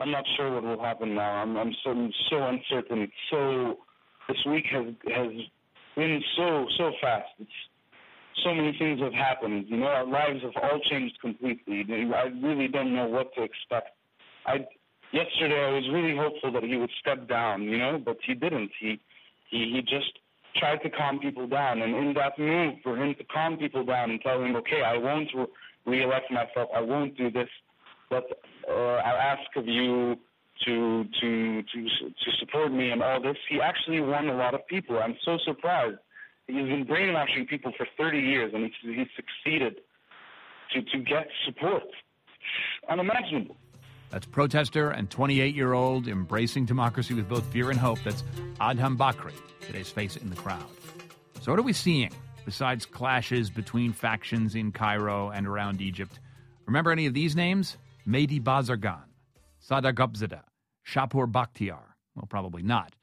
I'm 0.00 0.10
not 0.10 0.24
sure 0.36 0.52
what 0.52 0.64
will 0.64 0.82
happen 0.82 1.14
now. 1.14 1.30
I'm 1.42 1.56
I'm 1.56 1.72
so 1.84 2.08
so 2.28 2.42
uncertain. 2.42 3.10
So 3.30 3.78
this 4.28 4.38
week 4.46 4.64
has 4.72 4.86
has 5.14 5.32
been 5.96 6.22
so 6.36 6.66
so 6.76 6.92
fast. 7.00 7.28
It's 7.38 7.50
so 8.44 8.52
many 8.52 8.76
things 8.76 9.00
have 9.00 9.12
happened. 9.12 9.66
You 9.68 9.76
know, 9.76 9.86
our 9.86 10.06
lives 10.06 10.42
have 10.42 10.52
all 10.62 10.80
changed 10.90 11.20
completely. 11.20 11.84
I 12.12 12.24
really 12.42 12.66
don't 12.66 12.94
know 12.94 13.06
what 13.06 13.32
to 13.34 13.42
expect. 13.42 13.90
I 14.46 14.66
yesterday 15.14 15.64
I 15.64 15.70
was 15.70 15.88
really 15.92 16.16
hopeful 16.16 16.52
that 16.52 16.64
he 16.64 16.76
would 16.76 16.90
step 17.00 17.28
down, 17.28 17.62
you 17.62 17.78
know, 17.78 18.02
but 18.04 18.18
he 18.26 18.34
didn't. 18.34 18.70
He 18.80 19.00
he 19.48 19.70
he 19.72 19.80
just 19.80 20.18
tried 20.56 20.82
to 20.82 20.90
calm 20.90 21.18
people 21.20 21.46
down, 21.46 21.80
and 21.82 21.94
in 21.94 22.14
that 22.14 22.38
move 22.38 22.74
for 22.82 22.96
him 22.96 23.14
to 23.18 23.24
calm 23.24 23.56
people 23.56 23.84
down 23.84 24.10
and 24.10 24.20
tell 24.20 24.40
them, 24.40 24.56
okay, 24.56 24.82
I 24.82 24.96
won't 24.98 25.28
re- 25.34 25.46
re-elect 25.86 26.30
myself, 26.30 26.68
I 26.74 26.80
won't 26.80 27.16
do 27.16 27.30
this, 27.30 27.48
but 28.08 28.24
uh, 28.68 28.72
I'll 28.72 29.36
ask 29.36 29.48
of 29.56 29.66
you 29.66 30.16
to 30.64 31.04
to 31.20 31.62
to 31.62 31.82
to 31.82 32.30
support 32.40 32.72
me 32.72 32.90
and 32.90 33.02
all 33.02 33.20
this. 33.22 33.36
He 33.48 33.60
actually 33.60 34.00
won 34.00 34.28
a 34.28 34.36
lot 34.36 34.54
of 34.54 34.66
people. 34.66 34.98
I'm 34.98 35.16
so 35.24 35.38
surprised. 35.44 35.98
He's 36.46 36.56
been 36.56 36.84
brainwashing 36.84 37.46
people 37.46 37.72
for 37.76 37.86
30 37.96 38.18
years, 38.18 38.52
and 38.54 38.64
he, 38.64 38.94
he's 38.94 39.08
succeeded 39.16 39.76
to 40.72 40.82
to 40.82 40.98
get 40.98 41.26
support. 41.46 41.84
Unimaginable. 42.88 43.56
That's 44.10 44.26
protester 44.26 44.90
and 44.90 45.10
28 45.10 45.54
year 45.54 45.72
old 45.72 46.08
embracing 46.08 46.66
democracy 46.66 47.14
with 47.14 47.28
both 47.28 47.44
fear 47.52 47.70
and 47.70 47.78
hope. 47.78 47.98
That's 48.04 48.22
Adham 48.60 48.96
Bakry, 48.96 49.34
today's 49.60 49.90
face 49.90 50.16
in 50.16 50.30
the 50.30 50.36
crowd. 50.36 50.64
So, 51.40 51.52
what 51.52 51.58
are 51.58 51.62
we 51.62 51.72
seeing 51.72 52.10
besides 52.44 52.86
clashes 52.86 53.50
between 53.50 53.92
factions 53.92 54.54
in 54.54 54.72
Cairo 54.72 55.30
and 55.30 55.46
around 55.46 55.80
Egypt? 55.80 56.20
Remember 56.66 56.92
any 56.92 57.06
of 57.06 57.14
these 57.14 57.34
names? 57.34 57.76
Mehdi 58.06 58.40
Bazargan, 58.40 59.04
Sadegh 59.66 59.94
Ghotbzadeh, 59.94 60.42
Shapur 60.86 61.30
Bakhtiar. 61.30 61.94
Well, 62.14 62.26
probably 62.28 62.62
not. 62.62 62.94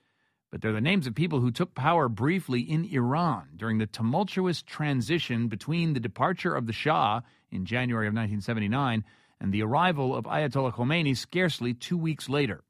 But 0.51 0.61
they're 0.61 0.73
the 0.73 0.81
names 0.81 1.07
of 1.07 1.15
people 1.15 1.39
who 1.39 1.51
took 1.51 1.75
power 1.75 2.09
briefly 2.09 2.61
in 2.61 2.85
Iran 2.85 3.49
during 3.55 3.77
the 3.77 3.87
tumultuous 3.87 4.61
transition 4.61 5.47
between 5.47 5.93
the 5.93 5.99
departure 5.99 6.53
of 6.53 6.67
the 6.67 6.73
Shah 6.73 7.21
in 7.51 7.65
January 7.65 8.07
of 8.07 8.13
1979 8.13 9.03
and 9.41 9.51
the 9.51 9.63
arrival 9.63 10.15
of 10.15 10.25
Ayatollah 10.25 10.73
Khomeini 10.75 11.17
scarcely 11.17 11.73
two 11.73 11.97
weeks 11.97 12.29
later. 12.29 12.63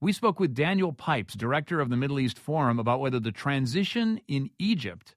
We 0.00 0.12
spoke 0.12 0.40
with 0.40 0.54
Daniel 0.54 0.92
Pipes, 0.92 1.34
director 1.34 1.80
of 1.80 1.90
the 1.90 1.96
Middle 1.96 2.18
East 2.18 2.38
Forum, 2.38 2.78
about 2.78 3.00
whether 3.00 3.20
the 3.20 3.30
transition 3.30 4.20
in 4.26 4.50
Egypt 4.58 5.14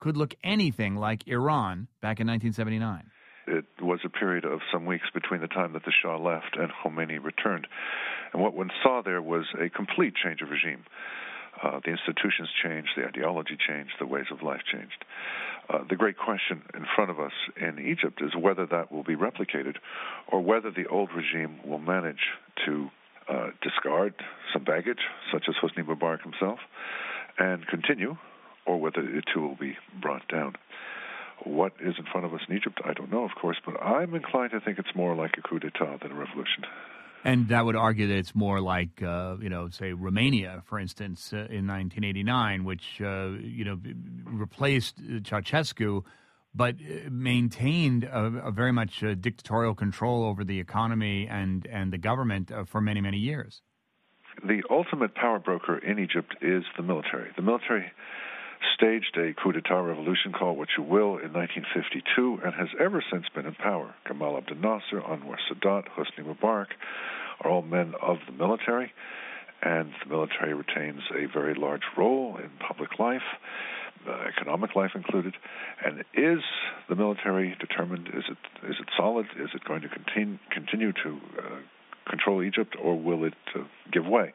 could 0.00 0.16
look 0.16 0.34
anything 0.42 0.96
like 0.96 1.26
Iran 1.28 1.86
back 2.00 2.18
in 2.20 2.26
1979. 2.26 3.04
It 3.46 3.64
was 3.80 4.00
a 4.04 4.08
period 4.08 4.44
of 4.44 4.60
some 4.72 4.84
weeks 4.84 5.06
between 5.14 5.40
the 5.40 5.48
time 5.48 5.72
that 5.74 5.84
the 5.84 5.92
Shah 5.92 6.16
left 6.16 6.56
and 6.56 6.70
Khomeini 6.70 7.22
returned. 7.22 7.66
And 8.32 8.42
what 8.42 8.54
one 8.54 8.70
saw 8.82 9.02
there 9.02 9.22
was 9.22 9.44
a 9.60 9.68
complete 9.68 10.14
change 10.14 10.40
of 10.42 10.50
regime. 10.50 10.84
Uh, 11.62 11.80
the 11.84 11.90
institutions 11.90 12.48
changed, 12.62 12.90
the 12.96 13.06
ideology 13.06 13.56
changed, 13.56 13.92
the 14.00 14.06
ways 14.06 14.26
of 14.32 14.42
life 14.42 14.62
changed. 14.70 15.04
Uh, 15.70 15.84
the 15.88 15.94
great 15.94 16.18
question 16.18 16.62
in 16.74 16.84
front 16.96 17.10
of 17.10 17.20
us 17.20 17.32
in 17.56 17.78
Egypt 17.78 18.20
is 18.20 18.34
whether 18.34 18.66
that 18.66 18.90
will 18.90 19.04
be 19.04 19.14
replicated 19.14 19.76
or 20.26 20.40
whether 20.40 20.70
the 20.70 20.86
old 20.88 21.10
regime 21.14 21.60
will 21.64 21.78
manage 21.78 22.34
to 22.66 22.88
uh, 23.28 23.50
discard 23.62 24.14
some 24.52 24.64
baggage, 24.64 24.98
such 25.32 25.44
as 25.48 25.54
Hosni 25.62 25.84
Mubarak 25.84 26.22
himself, 26.22 26.58
and 27.38 27.66
continue, 27.68 28.16
or 28.66 28.80
whether 28.80 29.00
it 29.00 29.24
too 29.32 29.40
will 29.40 29.56
be 29.56 29.76
brought 30.00 30.26
down. 30.28 30.54
What 31.44 31.72
is 31.80 31.94
in 31.98 32.04
front 32.10 32.26
of 32.26 32.34
us 32.34 32.40
in 32.48 32.56
Egypt, 32.56 32.80
I 32.84 32.92
don't 32.92 33.10
know, 33.10 33.24
of 33.24 33.32
course, 33.40 33.56
but 33.64 33.80
I'm 33.82 34.14
inclined 34.14 34.52
to 34.52 34.60
think 34.60 34.78
it's 34.78 34.94
more 34.94 35.14
like 35.14 35.34
a 35.38 35.42
coup 35.42 35.58
d'etat 35.58 35.98
than 36.02 36.12
a 36.12 36.14
revolution. 36.14 36.64
And 37.24 37.48
that 37.48 37.64
would 37.64 37.76
argue 37.76 38.08
that 38.08 38.16
it's 38.16 38.34
more 38.34 38.60
like, 38.60 39.00
uh, 39.02 39.36
you 39.40 39.48
know, 39.48 39.68
say 39.68 39.92
Romania, 39.92 40.62
for 40.66 40.78
instance, 40.78 41.32
uh, 41.32 41.36
in 41.36 41.68
1989, 41.68 42.64
which, 42.64 43.00
uh, 43.00 43.30
you 43.40 43.64
know, 43.64 43.78
replaced 44.24 44.96
Ceausescu, 44.98 46.02
but 46.54 46.74
uh, 46.74 47.10
maintained 47.10 48.04
a, 48.04 48.24
a 48.46 48.50
very 48.50 48.72
much 48.72 49.04
uh, 49.04 49.14
dictatorial 49.14 49.74
control 49.74 50.24
over 50.24 50.42
the 50.42 50.58
economy 50.58 51.28
and, 51.30 51.66
and 51.66 51.92
the 51.92 51.98
government 51.98 52.50
uh, 52.50 52.64
for 52.64 52.80
many, 52.80 53.00
many 53.00 53.18
years. 53.18 53.62
The 54.44 54.62
ultimate 54.70 55.14
power 55.14 55.38
broker 55.38 55.78
in 55.78 55.98
Egypt 55.98 56.34
is 56.40 56.64
the 56.76 56.82
military. 56.82 57.30
The 57.36 57.42
military 57.42 57.92
staged 58.74 59.16
a 59.16 59.34
coup 59.34 59.52
d'etat 59.52 59.80
revolution, 59.80 60.32
call 60.32 60.56
what 60.56 60.68
you 60.76 60.82
will, 60.82 61.18
in 61.18 61.32
1952 61.32 62.40
and 62.44 62.54
has 62.54 62.68
ever 62.80 63.02
since 63.10 63.26
been 63.34 63.46
in 63.46 63.54
power. 63.54 63.94
Gamal 64.06 64.38
Abdel 64.38 64.56
Nasser, 64.56 65.00
Anwar 65.00 65.36
Sadat, 65.50 65.84
Hosni 65.96 66.24
Mubarak 66.24 66.68
are 67.40 67.50
all 67.50 67.62
men 67.62 67.94
of 68.00 68.18
the 68.26 68.32
military, 68.32 68.92
and 69.62 69.92
the 70.02 70.10
military 70.10 70.54
retains 70.54 71.00
a 71.14 71.26
very 71.32 71.54
large 71.54 71.82
role 71.96 72.36
in 72.36 72.50
public 72.66 72.98
life. 72.98 73.22
Uh, 74.06 74.24
economic 74.36 74.74
life 74.74 74.90
included, 74.96 75.34
and 75.84 76.00
is 76.14 76.42
the 76.88 76.96
military 76.96 77.56
determined? 77.60 78.08
Is 78.08 78.24
it 78.28 78.68
is 78.68 78.74
it 78.80 78.88
solid? 78.96 79.26
Is 79.38 79.50
it 79.54 79.62
going 79.64 79.82
to 79.82 79.88
continue 79.88 80.38
continue 80.50 80.92
to 81.04 81.20
uh, 81.38 81.58
control 82.08 82.42
Egypt, 82.42 82.76
or 82.82 82.98
will 82.98 83.24
it 83.24 83.34
uh, 83.54 83.60
give 83.92 84.06
way? 84.06 84.32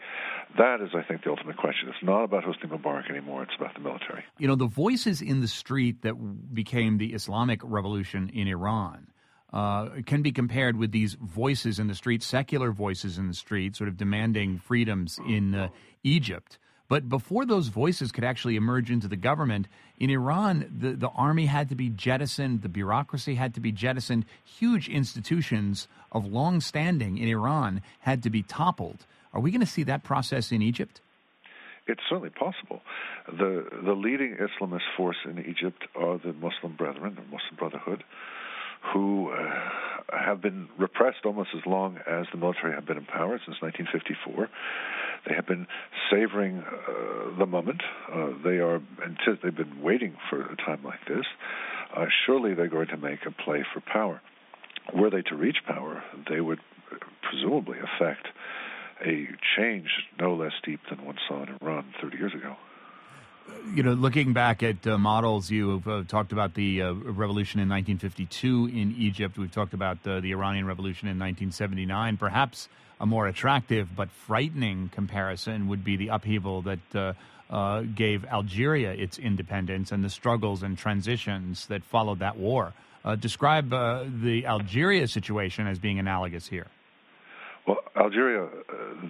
That 0.58 0.82
is, 0.82 0.90
I 0.96 1.04
think, 1.04 1.24
the 1.24 1.30
ultimate 1.30 1.58
question. 1.58 1.90
It's 1.90 2.04
not 2.04 2.24
about 2.24 2.44
Hosni 2.44 2.70
Mubarak 2.70 3.10
anymore. 3.10 3.44
It's 3.44 3.56
about 3.58 3.74
the 3.74 3.82
military. 3.82 4.24
You 4.38 4.48
know, 4.48 4.56
the 4.56 4.68
voices 4.68 5.22
in 5.22 5.42
the 5.42 5.48
street 5.48 6.02
that 6.04 6.14
became 6.54 6.98
the 6.98 7.14
Islamic 7.14 7.62
Revolution 7.64 8.30
in 8.30 8.48
Iran. 8.48 9.08
Uh, 9.54 10.02
can 10.06 10.22
be 10.22 10.34
compared 10.34 10.76
with 10.76 10.92
these 10.92 11.14
voices 11.14 11.80
in 11.80 11.88
the 11.88 11.96
street, 11.96 12.22
secular 12.22 12.74
voices 12.74 13.18
in 13.18 13.30
the 13.30 13.34
street, 13.34 13.78
sort 13.78 13.88
of 13.88 13.96
demanding 13.96 14.60
freedoms 14.60 15.18
in 15.26 15.56
uh, 15.56 15.70
Egypt. 16.04 16.60
But 16.90 17.10
before 17.10 17.46
those 17.46 17.68
voices 17.68 18.12
could 18.12 18.24
actually 18.24 18.56
emerge 18.56 18.90
into 18.90 19.08
the 19.08 19.18
government, 19.18 19.68
in 20.00 20.10
Iran, 20.10 20.72
the, 20.80 20.92
the 20.94 21.10
army 21.10 21.46
had 21.46 21.70
to 21.70 21.76
be 21.76 21.90
jettisoned, 21.90 22.62
the 22.62 22.70
bureaucracy 22.70 23.36
had 23.36 23.54
to 23.56 23.60
be 23.60 23.72
jettisoned, 23.72 24.26
huge 24.46 24.88
institutions 24.88 25.88
of 26.12 26.26
long 26.26 26.62
standing 26.62 27.18
in 27.18 27.28
Iran 27.28 27.82
had 28.00 28.24
to 28.24 28.30
be 28.30 28.42
toppled. 28.42 29.06
Are 29.34 29.42
we 29.42 29.52
going 29.52 29.62
to 29.62 29.68
see 29.68 29.84
that 29.84 30.04
process 30.04 30.52
in 30.52 30.62
Egypt? 30.62 31.02
It's 31.88 32.02
certainly 32.10 32.30
possible. 32.30 32.82
The 33.28 33.66
the 33.84 33.94
leading 33.94 34.36
Islamist 34.36 34.82
force 34.96 35.18
in 35.26 35.40
Egypt 35.40 35.86
are 35.96 36.18
the 36.18 36.34
Muslim 36.34 36.74
Brethren, 36.78 37.16
the 37.16 37.22
Muslim 37.22 37.56
Brotherhood, 37.58 38.04
who 38.94 39.32
uh, 39.32 40.18
have 40.26 40.42
been 40.42 40.68
repressed 40.78 41.26
almost 41.26 41.50
as 41.56 41.62
long 41.66 41.98
as 42.08 42.26
the 42.32 42.38
military 42.38 42.74
have 42.74 42.86
been 42.86 42.98
in 42.98 43.06
power 43.06 43.40
since 43.46 43.62
1954. 43.62 44.50
They 45.28 45.36
have 45.36 45.48
been 45.48 45.68
savoring 46.12 46.60
uh, 46.60 47.38
the 47.38 47.46
moment. 47.46 47.82
Uh, 48.12 48.30
they 48.44 48.58
are 48.58 48.82
they've 49.44 49.56
been 49.56 49.82
waiting 49.82 50.16
for 50.30 50.42
a 50.42 50.56
time 50.56 50.84
like 50.84 51.06
this. 51.08 51.26
Uh, 51.96 52.06
surely 52.26 52.54
they're 52.54 52.68
going 52.68 52.88
to 52.88 52.98
make 52.98 53.20
a 53.26 53.32
play 53.32 53.66
for 53.74 53.82
power. 53.82 54.22
Were 54.94 55.10
they 55.10 55.22
to 55.24 55.36
reach 55.36 55.58
power, 55.68 56.04
they 56.30 56.40
would 56.40 56.60
presumably 57.22 57.78
affect 57.80 58.28
a 59.06 59.28
change 59.58 59.90
no 60.20 60.34
less 60.34 60.54
deep 60.66 60.80
than 60.90 61.06
one 61.06 61.18
saw 61.28 61.44
in 61.44 61.50
Iran 61.62 61.94
30 62.02 62.18
years 62.18 62.34
ago 62.34 62.56
you 63.74 63.84
know, 63.84 63.94
looking 63.94 64.34
back 64.34 64.64
at 64.64 64.86
uh, 64.88 64.98
models, 64.98 65.52
you 65.52 65.72
have 65.72 65.88
uh, 65.88 66.04
talked 66.08 66.32
about 66.32 66.54
the 66.54 66.82
uh, 66.82 66.94
revolution 66.94 67.60
in 67.60 67.70
1952 67.70 68.68
in 68.68 68.96
Egypt. 68.98 69.38
We've 69.38 69.52
talked 69.52 69.74
about 69.74 69.98
uh, 70.06 70.20
the 70.20 70.32
Iranian 70.32 70.66
Revolution 70.66 71.08
in 71.08 71.20
1979. 71.20 72.18
Perhaps 72.18 72.70
a 73.00 73.06
more 73.06 73.28
attractive 73.28 73.96
but 73.96 74.10
frightening 74.10 74.90
comparison 74.90 75.68
would 75.68 75.84
be 75.84 75.96
the 75.96 76.08
upheaval 76.08 76.64
that 76.64 76.96
uh, 76.96 77.14
uh, 77.50 77.82
gave 77.82 78.26
Algeria 78.26 78.92
its 78.92 79.20
independence 79.20 79.92
and 79.92 80.04
the 80.04 80.10
struggles 80.10 80.64
and 80.64 80.78
transitions 80.78 81.68
that 81.68 81.84
followed 81.84 82.20
that 82.20 82.38
war. 82.38 82.74
describe 83.20 83.70
the 83.70 84.46
Algeria 84.46 85.08
situation 85.08 85.68
as 85.68 85.80
being 85.80 86.00
analogous 86.00 86.48
here. 86.48 86.68
Well, 87.68 87.80
Algeria, 87.98 88.46
uh, 88.46 88.50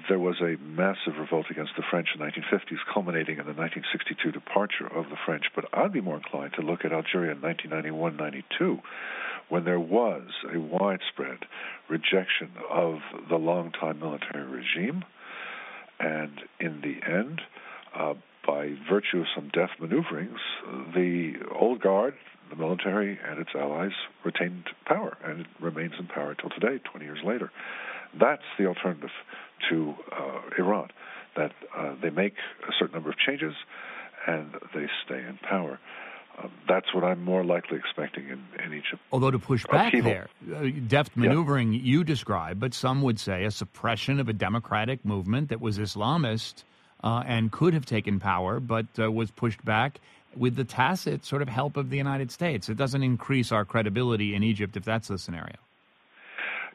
there 0.09 0.17
was 0.17 0.41
a 0.41 0.57
massive 0.59 1.19
revolt 1.19 1.45
against 1.51 1.73
the 1.77 1.83
French 1.91 2.07
in 2.15 2.19
the 2.19 2.25
1950s, 2.25 2.79
culminating 2.91 3.37
in 3.37 3.45
the 3.45 3.53
1962 3.53 4.31
departure 4.31 4.87
of 4.87 5.11
the 5.11 5.17
French. 5.27 5.45
But 5.53 5.65
I'd 5.73 5.93
be 5.93 6.01
more 6.01 6.17
inclined 6.17 6.53
to 6.53 6.63
look 6.63 6.83
at 6.83 6.91
Algeria 6.91 7.33
in 7.33 7.41
1991 7.41 8.17
92, 8.17 8.79
when 9.49 9.63
there 9.63 9.79
was 9.79 10.23
a 10.51 10.59
widespread 10.59 11.45
rejection 11.87 12.49
of 12.67 12.97
the 13.29 13.35
long-time 13.35 13.99
military 13.99 14.47
regime. 14.47 15.05
And 15.99 16.41
in 16.59 16.81
the 16.81 16.97
end, 17.07 17.41
uh, 17.95 18.15
by 18.45 18.73
virtue 18.89 19.19
of 19.19 19.27
some 19.35 19.49
deft 19.49 19.79
maneuverings, 19.79 20.39
the 20.95 21.33
old 21.53 21.79
guard, 21.79 22.15
the 22.49 22.55
military, 22.55 23.19
and 23.23 23.39
its 23.39 23.51
allies 23.53 23.91
retained 24.23 24.65
power, 24.85 25.15
and 25.23 25.41
it 25.41 25.47
remains 25.59 25.93
in 25.99 26.07
power 26.07 26.31
until 26.31 26.49
today, 26.49 26.79
20 26.83 27.05
years 27.05 27.19
later. 27.23 27.51
That's 28.19 28.43
the 28.57 28.65
alternative 28.67 29.11
to 29.69 29.95
uh, 30.11 30.41
Iran, 30.57 30.89
that 31.35 31.51
uh, 31.75 31.95
they 32.01 32.09
make 32.09 32.35
a 32.67 32.71
certain 32.77 32.93
number 32.93 33.09
of 33.09 33.17
changes 33.17 33.53
and 34.25 34.53
they 34.73 34.87
stay 35.05 35.19
in 35.19 35.39
power. 35.41 35.79
Um, 36.37 36.51
that's 36.67 36.93
what 36.93 37.03
I'm 37.03 37.23
more 37.23 37.43
likely 37.43 37.77
expecting 37.77 38.25
in, 38.25 38.43
in 38.63 38.73
Egypt. 38.73 39.01
Although 39.11 39.31
to 39.31 39.39
push 39.39 39.65
back 39.65 39.87
Upheaval. 39.87 40.11
there, 40.11 40.29
uh, 40.55 40.67
deft 40.87 41.17
maneuvering 41.17 41.73
yeah. 41.73 41.81
you 41.81 42.03
describe, 42.03 42.59
but 42.59 42.73
some 42.73 43.01
would 43.01 43.19
say 43.19 43.45
a 43.45 43.51
suppression 43.51 44.19
of 44.19 44.29
a 44.29 44.33
democratic 44.33 45.03
movement 45.03 45.49
that 45.49 45.59
was 45.59 45.79
Islamist 45.79 46.63
uh, 47.03 47.23
and 47.25 47.51
could 47.51 47.73
have 47.73 47.85
taken 47.85 48.19
power, 48.19 48.59
but 48.59 48.85
uh, 48.99 49.11
was 49.11 49.31
pushed 49.31 49.63
back 49.65 49.99
with 50.35 50.55
the 50.55 50.63
tacit 50.63 51.25
sort 51.25 51.41
of 51.41 51.49
help 51.49 51.75
of 51.75 51.89
the 51.89 51.97
United 51.97 52.31
States. 52.31 52.69
It 52.69 52.77
doesn't 52.77 53.01
increase 53.01 53.51
our 53.51 53.65
credibility 53.65 54.35
in 54.35 54.43
Egypt 54.43 54.77
if 54.77 54.85
that's 54.85 55.07
the 55.07 55.17
scenario. 55.17 55.55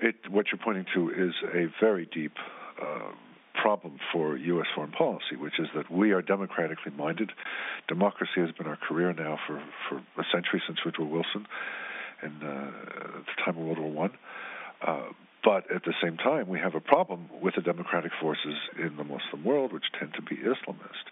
It, 0.03 0.17
what 0.29 0.47
you're 0.51 0.61
pointing 0.63 0.87
to 0.95 1.11
is 1.11 1.33
a 1.55 1.73
very 1.81 2.07
deep 2.13 2.33
uh, 2.83 3.13
problem 3.55 3.99
for 4.13 4.37
U.S. 4.37 4.67
foreign 4.75 4.91
policy, 4.91 5.37
which 5.39 5.61
is 5.61 5.69
that 5.77 5.91
we 5.91 6.11
are 6.11 6.21
democratically 6.21 6.93
minded. 6.97 7.31
Democracy 7.87 8.41
has 8.41 8.51
been 8.51 8.67
our 8.67 8.77
career 8.77 9.13
now 9.13 9.39
for, 9.47 9.63
for 9.89 9.99
a 10.21 10.25
century 10.33 10.61
since 10.67 10.79
Woodrow 10.85 11.07
Wilson 11.07 11.47
and 12.21 12.43
uh, 12.43 12.47
at 12.47 13.27
the 13.27 13.43
time 13.45 13.57
of 13.57 13.65
World 13.65 13.79
War 13.79 13.91
One. 13.91 14.11
Uh, 14.85 15.05
but 15.45 15.71
at 15.75 15.85
the 15.85 15.95
same 16.03 16.17
time, 16.17 16.49
we 16.49 16.59
have 16.59 16.75
a 16.75 16.81
problem 16.81 17.29
with 17.41 17.55
the 17.55 17.63
democratic 17.63 18.13
forces 18.21 18.55
in 18.79 18.97
the 18.97 19.05
Muslim 19.05 19.45
world, 19.45 19.73
which 19.73 19.85
tend 19.99 20.15
to 20.15 20.23
be 20.23 20.37
Islamist. 20.37 21.07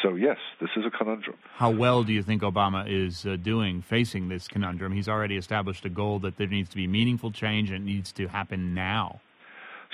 So, 0.00 0.14
yes, 0.14 0.38
this 0.60 0.70
is 0.76 0.84
a 0.86 0.90
conundrum. 0.90 1.36
How 1.54 1.70
well 1.70 2.02
do 2.02 2.12
you 2.12 2.22
think 2.22 2.42
Obama 2.42 2.84
is 2.88 3.26
uh, 3.26 3.36
doing 3.36 3.82
facing 3.82 4.28
this 4.28 4.48
conundrum? 4.48 4.92
He's 4.92 5.08
already 5.08 5.36
established 5.36 5.84
a 5.84 5.90
goal 5.90 6.18
that 6.20 6.38
there 6.38 6.46
needs 6.46 6.68
to 6.70 6.76
be 6.76 6.86
meaningful 6.86 7.30
change 7.30 7.70
and 7.70 7.88
it 7.88 7.92
needs 7.92 8.12
to 8.12 8.28
happen 8.28 8.74
now. 8.74 9.20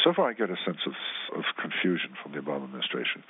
So 0.05 0.13
far, 0.15 0.31
I 0.31 0.33
get 0.33 0.49
a 0.49 0.57
sense 0.65 0.79
of, 0.87 0.93
of 1.37 1.45
confusion 1.61 2.11
from 2.23 2.33
the 2.33 2.39
Obama 2.39 2.65
administration. 2.65 3.25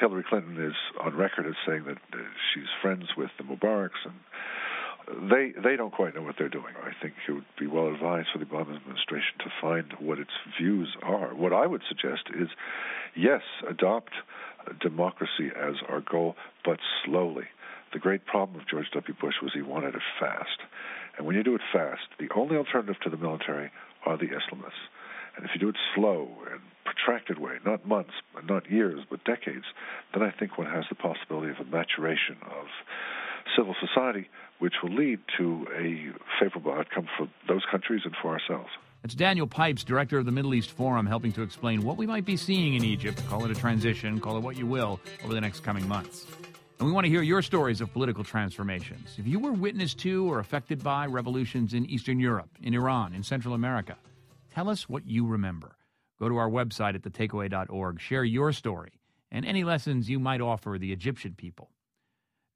Hillary 0.00 0.24
Clinton 0.28 0.62
is 0.62 0.74
on 1.00 1.16
record 1.16 1.46
as 1.46 1.54
saying 1.66 1.84
that 1.84 1.98
uh, 2.12 2.18
she's 2.52 2.66
friends 2.82 3.10
with 3.16 3.30
the 3.38 3.44
Mubaraks 3.44 4.04
and 4.04 4.14
they 5.30 5.52
they 5.62 5.76
don't 5.76 5.92
quite 5.92 6.14
know 6.14 6.22
what 6.22 6.36
they're 6.38 6.48
doing. 6.48 6.74
I 6.82 6.90
think 7.00 7.14
it 7.26 7.32
would 7.32 7.46
be 7.58 7.66
well 7.66 7.88
advised 7.88 8.28
for 8.32 8.38
the 8.38 8.44
Obama 8.44 8.76
administration 8.76 9.38
to 9.40 9.50
find 9.60 9.94
what 9.98 10.18
its 10.18 10.30
views 10.60 10.96
are. 11.02 11.34
What 11.34 11.52
I 11.52 11.66
would 11.66 11.82
suggest 11.88 12.28
is, 12.34 12.48
yes, 13.16 13.42
adopt 13.68 14.12
democracy 14.80 15.50
as 15.56 15.74
our 15.88 16.00
goal, 16.00 16.36
but 16.64 16.78
slowly. 17.04 17.44
The 17.92 17.98
great 17.98 18.26
problem 18.26 18.60
of 18.60 18.68
George 18.68 18.90
W. 18.92 19.14
Bush 19.20 19.36
was 19.42 19.52
he 19.54 19.62
wanted 19.62 19.94
it 19.94 20.02
fast, 20.20 20.60
and 21.16 21.26
when 21.26 21.36
you 21.36 21.42
do 21.42 21.54
it 21.54 21.62
fast, 21.72 22.02
the 22.18 22.28
only 22.34 22.56
alternative 22.56 23.00
to 23.02 23.10
the 23.10 23.16
military 23.16 23.70
are 24.04 24.16
the 24.16 24.26
Islamists. 24.26 24.88
And 25.36 25.44
if 25.44 25.52
you 25.54 25.60
do 25.60 25.68
it 25.68 25.76
slow 25.94 26.28
and 26.50 26.60
protracted 26.84 27.38
way, 27.38 27.58
not 27.64 27.86
months, 27.86 28.12
not 28.44 28.70
years, 28.70 29.00
but 29.08 29.24
decades, 29.24 29.64
then 30.12 30.22
I 30.22 30.32
think 30.32 30.58
one 30.58 30.66
has 30.66 30.84
the 30.88 30.96
possibility 30.96 31.50
of 31.50 31.66
a 31.66 31.70
maturation 31.70 32.36
of 32.42 32.66
civil 33.56 33.74
society, 33.80 34.28
which 34.58 34.74
will 34.82 34.92
lead 34.94 35.20
to 35.38 35.66
a 35.76 36.12
favorable 36.40 36.72
outcome 36.72 37.08
for 37.16 37.28
those 37.46 37.62
countries 37.70 38.02
and 38.04 38.14
for 38.20 38.32
ourselves. 38.32 38.70
It's 39.04 39.14
Daniel 39.14 39.46
Pipes, 39.46 39.84
director 39.84 40.18
of 40.18 40.26
the 40.26 40.32
Middle 40.32 40.54
East 40.54 40.72
Forum, 40.72 41.06
helping 41.06 41.30
to 41.32 41.42
explain 41.42 41.82
what 41.82 41.96
we 41.96 42.06
might 42.06 42.24
be 42.24 42.36
seeing 42.36 42.74
in 42.74 42.84
Egypt. 42.84 43.24
Call 43.28 43.44
it 43.44 43.50
a 43.50 43.54
transition, 43.54 44.18
call 44.18 44.36
it 44.36 44.42
what 44.42 44.56
you 44.56 44.66
will, 44.66 44.98
over 45.24 45.32
the 45.32 45.40
next 45.40 45.60
coming 45.60 45.86
months. 45.86 46.26
And 46.78 46.86
we 46.86 46.92
want 46.92 47.04
to 47.04 47.10
hear 47.10 47.22
your 47.22 47.40
stories 47.40 47.80
of 47.80 47.92
political 47.92 48.24
transformations. 48.24 49.14
If 49.16 49.26
you 49.26 49.38
were 49.38 49.52
witness 49.52 49.94
to 49.94 50.28
or 50.28 50.40
affected 50.40 50.82
by 50.82 51.06
revolutions 51.06 51.74
in 51.74 51.86
Eastern 51.86 52.18
Europe, 52.18 52.50
in 52.60 52.74
Iran, 52.74 53.14
in 53.14 53.22
Central 53.22 53.54
America, 53.54 53.96
tell 54.52 54.68
us 54.68 54.88
what 54.88 55.06
you 55.06 55.26
remember. 55.26 55.76
Go 56.18 56.28
to 56.28 56.36
our 56.36 56.50
website 56.50 56.96
at 56.96 57.02
thetakeaway.org, 57.02 58.00
share 58.00 58.24
your 58.24 58.52
story, 58.52 59.00
and 59.30 59.46
any 59.46 59.62
lessons 59.62 60.10
you 60.10 60.18
might 60.18 60.40
offer 60.40 60.76
the 60.76 60.92
Egyptian 60.92 61.34
people. 61.34 61.70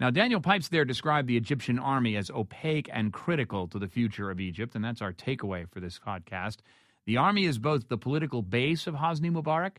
Now, 0.02 0.10
Daniel 0.10 0.40
Pipes 0.40 0.66
there 0.66 0.84
described 0.84 1.28
the 1.28 1.36
Egyptian 1.36 1.78
army 1.78 2.16
as 2.16 2.28
opaque 2.28 2.90
and 2.92 3.12
critical 3.12 3.68
to 3.68 3.78
the 3.78 3.86
future 3.86 4.32
of 4.32 4.40
Egypt, 4.40 4.74
and 4.74 4.84
that's 4.84 5.00
our 5.00 5.12
takeaway 5.12 5.70
for 5.70 5.78
this 5.78 6.00
podcast. 6.04 6.56
The 7.06 7.18
army 7.18 7.44
is 7.44 7.60
both 7.60 7.86
the 7.86 7.96
political 7.96 8.42
base 8.42 8.88
of 8.88 8.96
Hosni 8.96 9.30
Mubarak, 9.30 9.76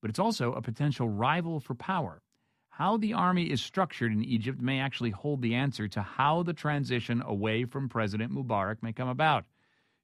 but 0.00 0.08
it's 0.08 0.18
also 0.18 0.54
a 0.54 0.62
potential 0.62 1.10
rival 1.10 1.60
for 1.60 1.74
power. 1.74 2.22
How 2.70 2.96
the 2.96 3.12
army 3.12 3.50
is 3.50 3.60
structured 3.60 4.12
in 4.12 4.24
Egypt 4.24 4.62
may 4.62 4.80
actually 4.80 5.10
hold 5.10 5.42
the 5.42 5.54
answer 5.54 5.88
to 5.88 6.00
how 6.00 6.42
the 6.42 6.54
transition 6.54 7.20
away 7.20 7.66
from 7.66 7.90
President 7.90 8.32
Mubarak 8.32 8.82
may 8.82 8.94
come 8.94 9.08
about. 9.08 9.44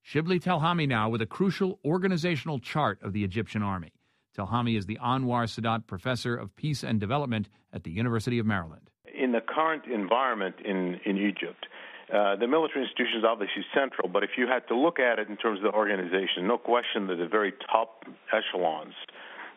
Shibli 0.07 0.39
Telhami 0.39 0.87
now 0.87 1.09
with 1.09 1.23
a 1.23 1.27
crucial 1.27 1.81
organizational 1.83 2.59
chart 2.59 2.99
of 3.01 3.15
the 3.15 3.25
Egyptian 3.25 3.63
army. 3.63 3.95
Telhami 4.37 4.77
is 4.77 4.85
the 4.85 4.99
Anwar 5.03 5.45
Sadat 5.45 5.87
Professor 5.87 6.37
of 6.37 6.55
Peace 6.57 6.83
and 6.83 7.01
Development 7.01 7.49
at 7.73 7.85
the 7.85 7.91
University 7.91 8.39
of 8.39 8.45
Maryland 8.45 8.91
in 9.33 9.41
the 9.41 9.41
current 9.41 9.87
environment 9.87 10.57
in, 10.63 11.01
in 11.07 11.17
Egypt, 11.17 11.65
uh, 12.13 12.37
the 12.37 12.47
military 12.47 12.85
institution 12.85 13.21
is 13.21 13.25
obviously 13.25 13.65
central, 13.73 14.07
but 14.07 14.23
if 14.23 14.31
you 14.37 14.47
had 14.47 14.69
to 14.69 14.77
look 14.77 14.99
at 14.99 15.19
it 15.19 15.29
in 15.29 15.39
terms 15.39 15.59
of 15.61 15.73
the 15.73 15.73
organization, 15.73 16.47
no 16.47 16.59
question 16.59 17.07
that 17.07 17.17
the 17.17 17.27
very 17.27 17.55
top 17.73 18.05
echelons, 18.31 18.93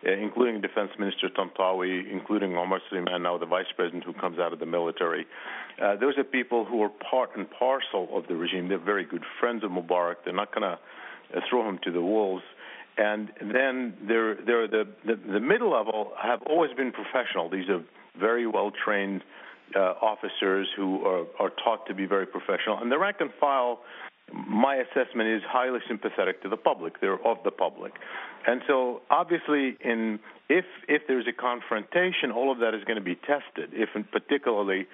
uh, 0.08 0.12
including 0.14 0.62
Defense 0.62 0.92
Minister 0.98 1.28
Tantawi, 1.28 2.10
including 2.10 2.56
Omar 2.56 2.80
Suleiman, 2.90 3.24
now 3.24 3.38
the 3.38 3.46
vice 3.46 3.66
president 3.76 4.06
who 4.06 4.14
comes 4.14 4.40
out 4.40 4.54
of 4.54 4.60
the 4.60 4.66
military, 4.66 5.28
uh, 5.84 5.98
those 5.98 6.18
are 6.18 6.24
people 6.24 6.64
who 6.64 6.82
are 6.82 6.92
part 7.12 7.36
and 7.36 7.46
parcel 7.52 8.08
of 8.14 8.26
the 8.28 8.36
regime. 8.36 8.70
They're 8.70 8.80
very 8.80 9.04
good 9.04 9.26
friends 9.42 9.62
of 9.66 9.72
Mubarak. 9.72 10.24
They're 10.24 10.34
not 10.34 10.56
going 10.56 10.62
to 10.72 10.80
uh, 11.36 11.42
throw 11.50 11.68
him 11.68 11.80
to 11.84 11.92
the 11.92 12.02
wolves. 12.02 12.44
And 12.98 13.30
then 13.42 13.94
there, 14.08 14.36
there 14.36 14.70
the, 14.70 14.88
the, 15.06 15.20
the 15.34 15.42
middle 15.42 15.72
level 15.72 16.14
have 16.24 16.42
always 16.44 16.72
been 16.78 16.94
professional. 16.94 17.50
These 17.50 17.68
are 17.68 17.84
very 18.18 18.48
well 18.48 18.72
trained 18.72 19.22
uh, 19.76 19.80
officers 20.02 20.68
who 20.76 21.06
are, 21.06 21.26
are 21.40 21.52
taught 21.64 21.88
to 21.88 21.94
be 21.94 22.06
very 22.06 22.26
professional. 22.26 22.78
And 22.80 22.92
the 22.92 22.98
rank 22.98 23.18
and 23.20 23.32
file, 23.40 23.82
my 24.34 24.76
assessment 24.76 25.30
is 25.30 25.42
highly 25.48 25.80
sympathetic 25.88 26.42
to 26.44 26.50
the 26.50 26.58
public. 26.58 27.00
They're 27.02 27.26
of 27.26 27.38
the 27.44 27.52
public. 27.52 27.94
And 28.48 28.62
so, 28.68 29.02
obviously, 29.10 29.78
in 29.84 30.20
if 30.50 30.66
if 30.88 31.04
there's 31.08 31.28
a 31.28 31.34
confrontation, 31.34 32.32
all 32.32 32.52
of 32.52 32.60
that 32.60 32.74
is 32.74 32.84
going 32.84 32.98
to 32.98 33.04
be 33.04 33.16
tested. 33.16 33.72
If, 33.74 33.90
particularly, 34.12 34.88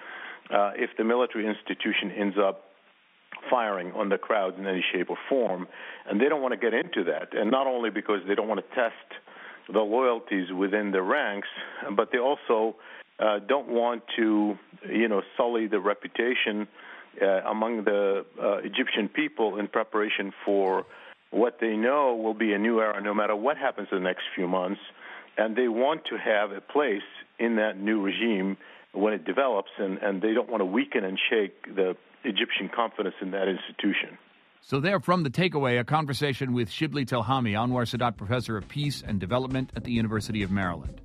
uh, 0.49 0.71
if 0.75 0.91
the 0.97 1.03
military 1.03 1.47
institution 1.47 2.11
ends 2.11 2.37
up 2.37 2.65
firing 3.49 3.91
on 3.93 4.09
the 4.09 4.17
crowd 4.17 4.57
in 4.57 4.67
any 4.67 4.83
shape 4.93 5.09
or 5.09 5.17
form, 5.29 5.67
and 6.09 6.19
they 6.19 6.29
don't 6.29 6.41
want 6.41 6.53
to 6.53 6.57
get 6.57 6.73
into 6.73 7.03
that. 7.05 7.33
And 7.33 7.49
not 7.51 7.67
only 7.67 7.89
because 7.89 8.19
they 8.27 8.35
don't 8.35 8.47
want 8.47 8.59
to 8.59 8.75
test 8.75 9.21
the 9.71 9.79
loyalties 9.79 10.51
within 10.51 10.91
the 10.91 11.01
ranks, 11.01 11.47
but 11.95 12.09
they 12.11 12.19
also 12.19 12.75
uh, 13.21 13.39
don't 13.47 13.67
want 13.67 14.03
to, 14.17 14.57
you 14.89 15.07
know, 15.07 15.21
sully 15.37 15.67
the 15.67 15.79
reputation 15.79 16.67
uh, 17.21 17.25
among 17.49 17.83
the 17.83 18.25
uh, 18.41 18.57
Egyptian 18.57 19.09
people 19.09 19.59
in 19.59 19.67
preparation 19.67 20.33
for 20.45 20.85
what 21.29 21.57
they 21.61 21.75
know 21.75 22.15
will 22.15 22.33
be 22.33 22.53
a 22.53 22.57
new 22.57 22.79
era, 22.79 23.01
no 23.01 23.13
matter 23.13 23.35
what 23.35 23.57
happens 23.57 23.87
in 23.91 23.97
the 23.99 24.03
next 24.03 24.23
few 24.35 24.47
months. 24.47 24.81
And 25.37 25.55
they 25.55 25.67
want 25.67 26.05
to 26.05 26.17
have 26.17 26.51
a 26.51 26.61
place 26.61 27.01
in 27.39 27.55
that 27.55 27.79
new 27.79 28.01
regime 28.01 28.57
when 28.93 29.13
it 29.13 29.23
develops, 29.23 29.71
and, 29.77 29.97
and 29.99 30.21
they 30.21 30.33
don't 30.33 30.49
want 30.49 30.61
to 30.61 30.65
weaken 30.65 31.05
and 31.05 31.17
shake 31.29 31.75
the 31.75 31.95
Egyptian 32.23 32.69
confidence 32.73 33.15
in 33.21 33.31
that 33.31 33.47
institution. 33.47 34.17
So, 34.63 34.79
there 34.79 34.99
from 34.99 35.23
the 35.23 35.29
takeaway, 35.29 35.79
a 35.79 35.83
conversation 35.83 36.53
with 36.53 36.69
Shibli 36.69 37.05
Telhami, 37.05 37.53
Anwar 37.53 37.85
Sadat 37.87 38.15
Professor 38.15 38.57
of 38.57 38.67
Peace 38.67 39.01
and 39.05 39.19
Development 39.19 39.71
at 39.75 39.85
the 39.85 39.91
University 39.91 40.43
of 40.43 40.51
Maryland. 40.51 41.01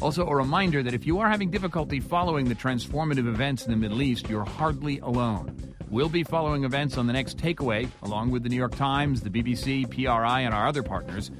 Also, 0.00 0.24
a 0.28 0.36
reminder 0.36 0.80
that 0.82 0.94
if 0.94 1.06
you 1.06 1.18
are 1.18 1.28
having 1.28 1.50
difficulty 1.50 1.98
following 1.98 2.48
the 2.48 2.54
transformative 2.54 3.26
events 3.26 3.64
in 3.64 3.72
the 3.72 3.76
Middle 3.76 4.00
East, 4.00 4.28
you're 4.28 4.44
hardly 4.44 5.00
alone. 5.00 5.74
We'll 5.90 6.08
be 6.08 6.22
following 6.22 6.62
events 6.62 6.96
on 6.96 7.08
the 7.08 7.12
next 7.12 7.36
takeaway, 7.36 7.88
along 8.02 8.30
with 8.30 8.44
the 8.44 8.48
New 8.48 8.56
York 8.56 8.76
Times, 8.76 9.22
the 9.22 9.30
BBC, 9.30 9.90
PRI, 9.90 10.40
and 10.42 10.54
our 10.54 10.68
other 10.68 10.84
partners. 10.84 11.32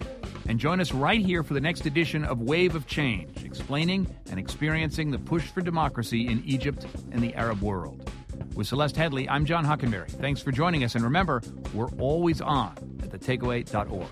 And 0.49 0.59
join 0.59 0.81
us 0.81 0.93
right 0.93 1.21
here 1.21 1.45
for 1.45 1.55
the 1.55 1.61
next 1.61 1.87
edition 1.87 2.25
of 2.25 2.41
Wave 2.41 2.75
of 2.75 2.89
Change, 2.89 3.45
explaining 3.45 4.13
and 4.31 4.41
experiencing 4.41 5.13
the 5.13 5.19
push 5.19 5.45
for 5.45 5.61
democracy 5.61 6.27
in 6.27 6.43
Egypt 6.45 6.85
and 7.13 7.23
the 7.23 7.35
Arab 7.35 7.61
world. 7.61 8.11
With 8.55 8.67
Celeste 8.67 8.97
Headlee, 8.97 9.29
I'm 9.31 9.45
John 9.45 9.65
Hockenberry. 9.65 10.11
Thanks 10.11 10.43
for 10.43 10.51
joining 10.51 10.83
us, 10.83 10.97
and 10.97 11.05
remember, 11.05 11.43
we're 11.75 11.91
always 12.01 12.41
on 12.41 12.73
at 13.03 13.11
thetakeaway.org. 13.11 14.09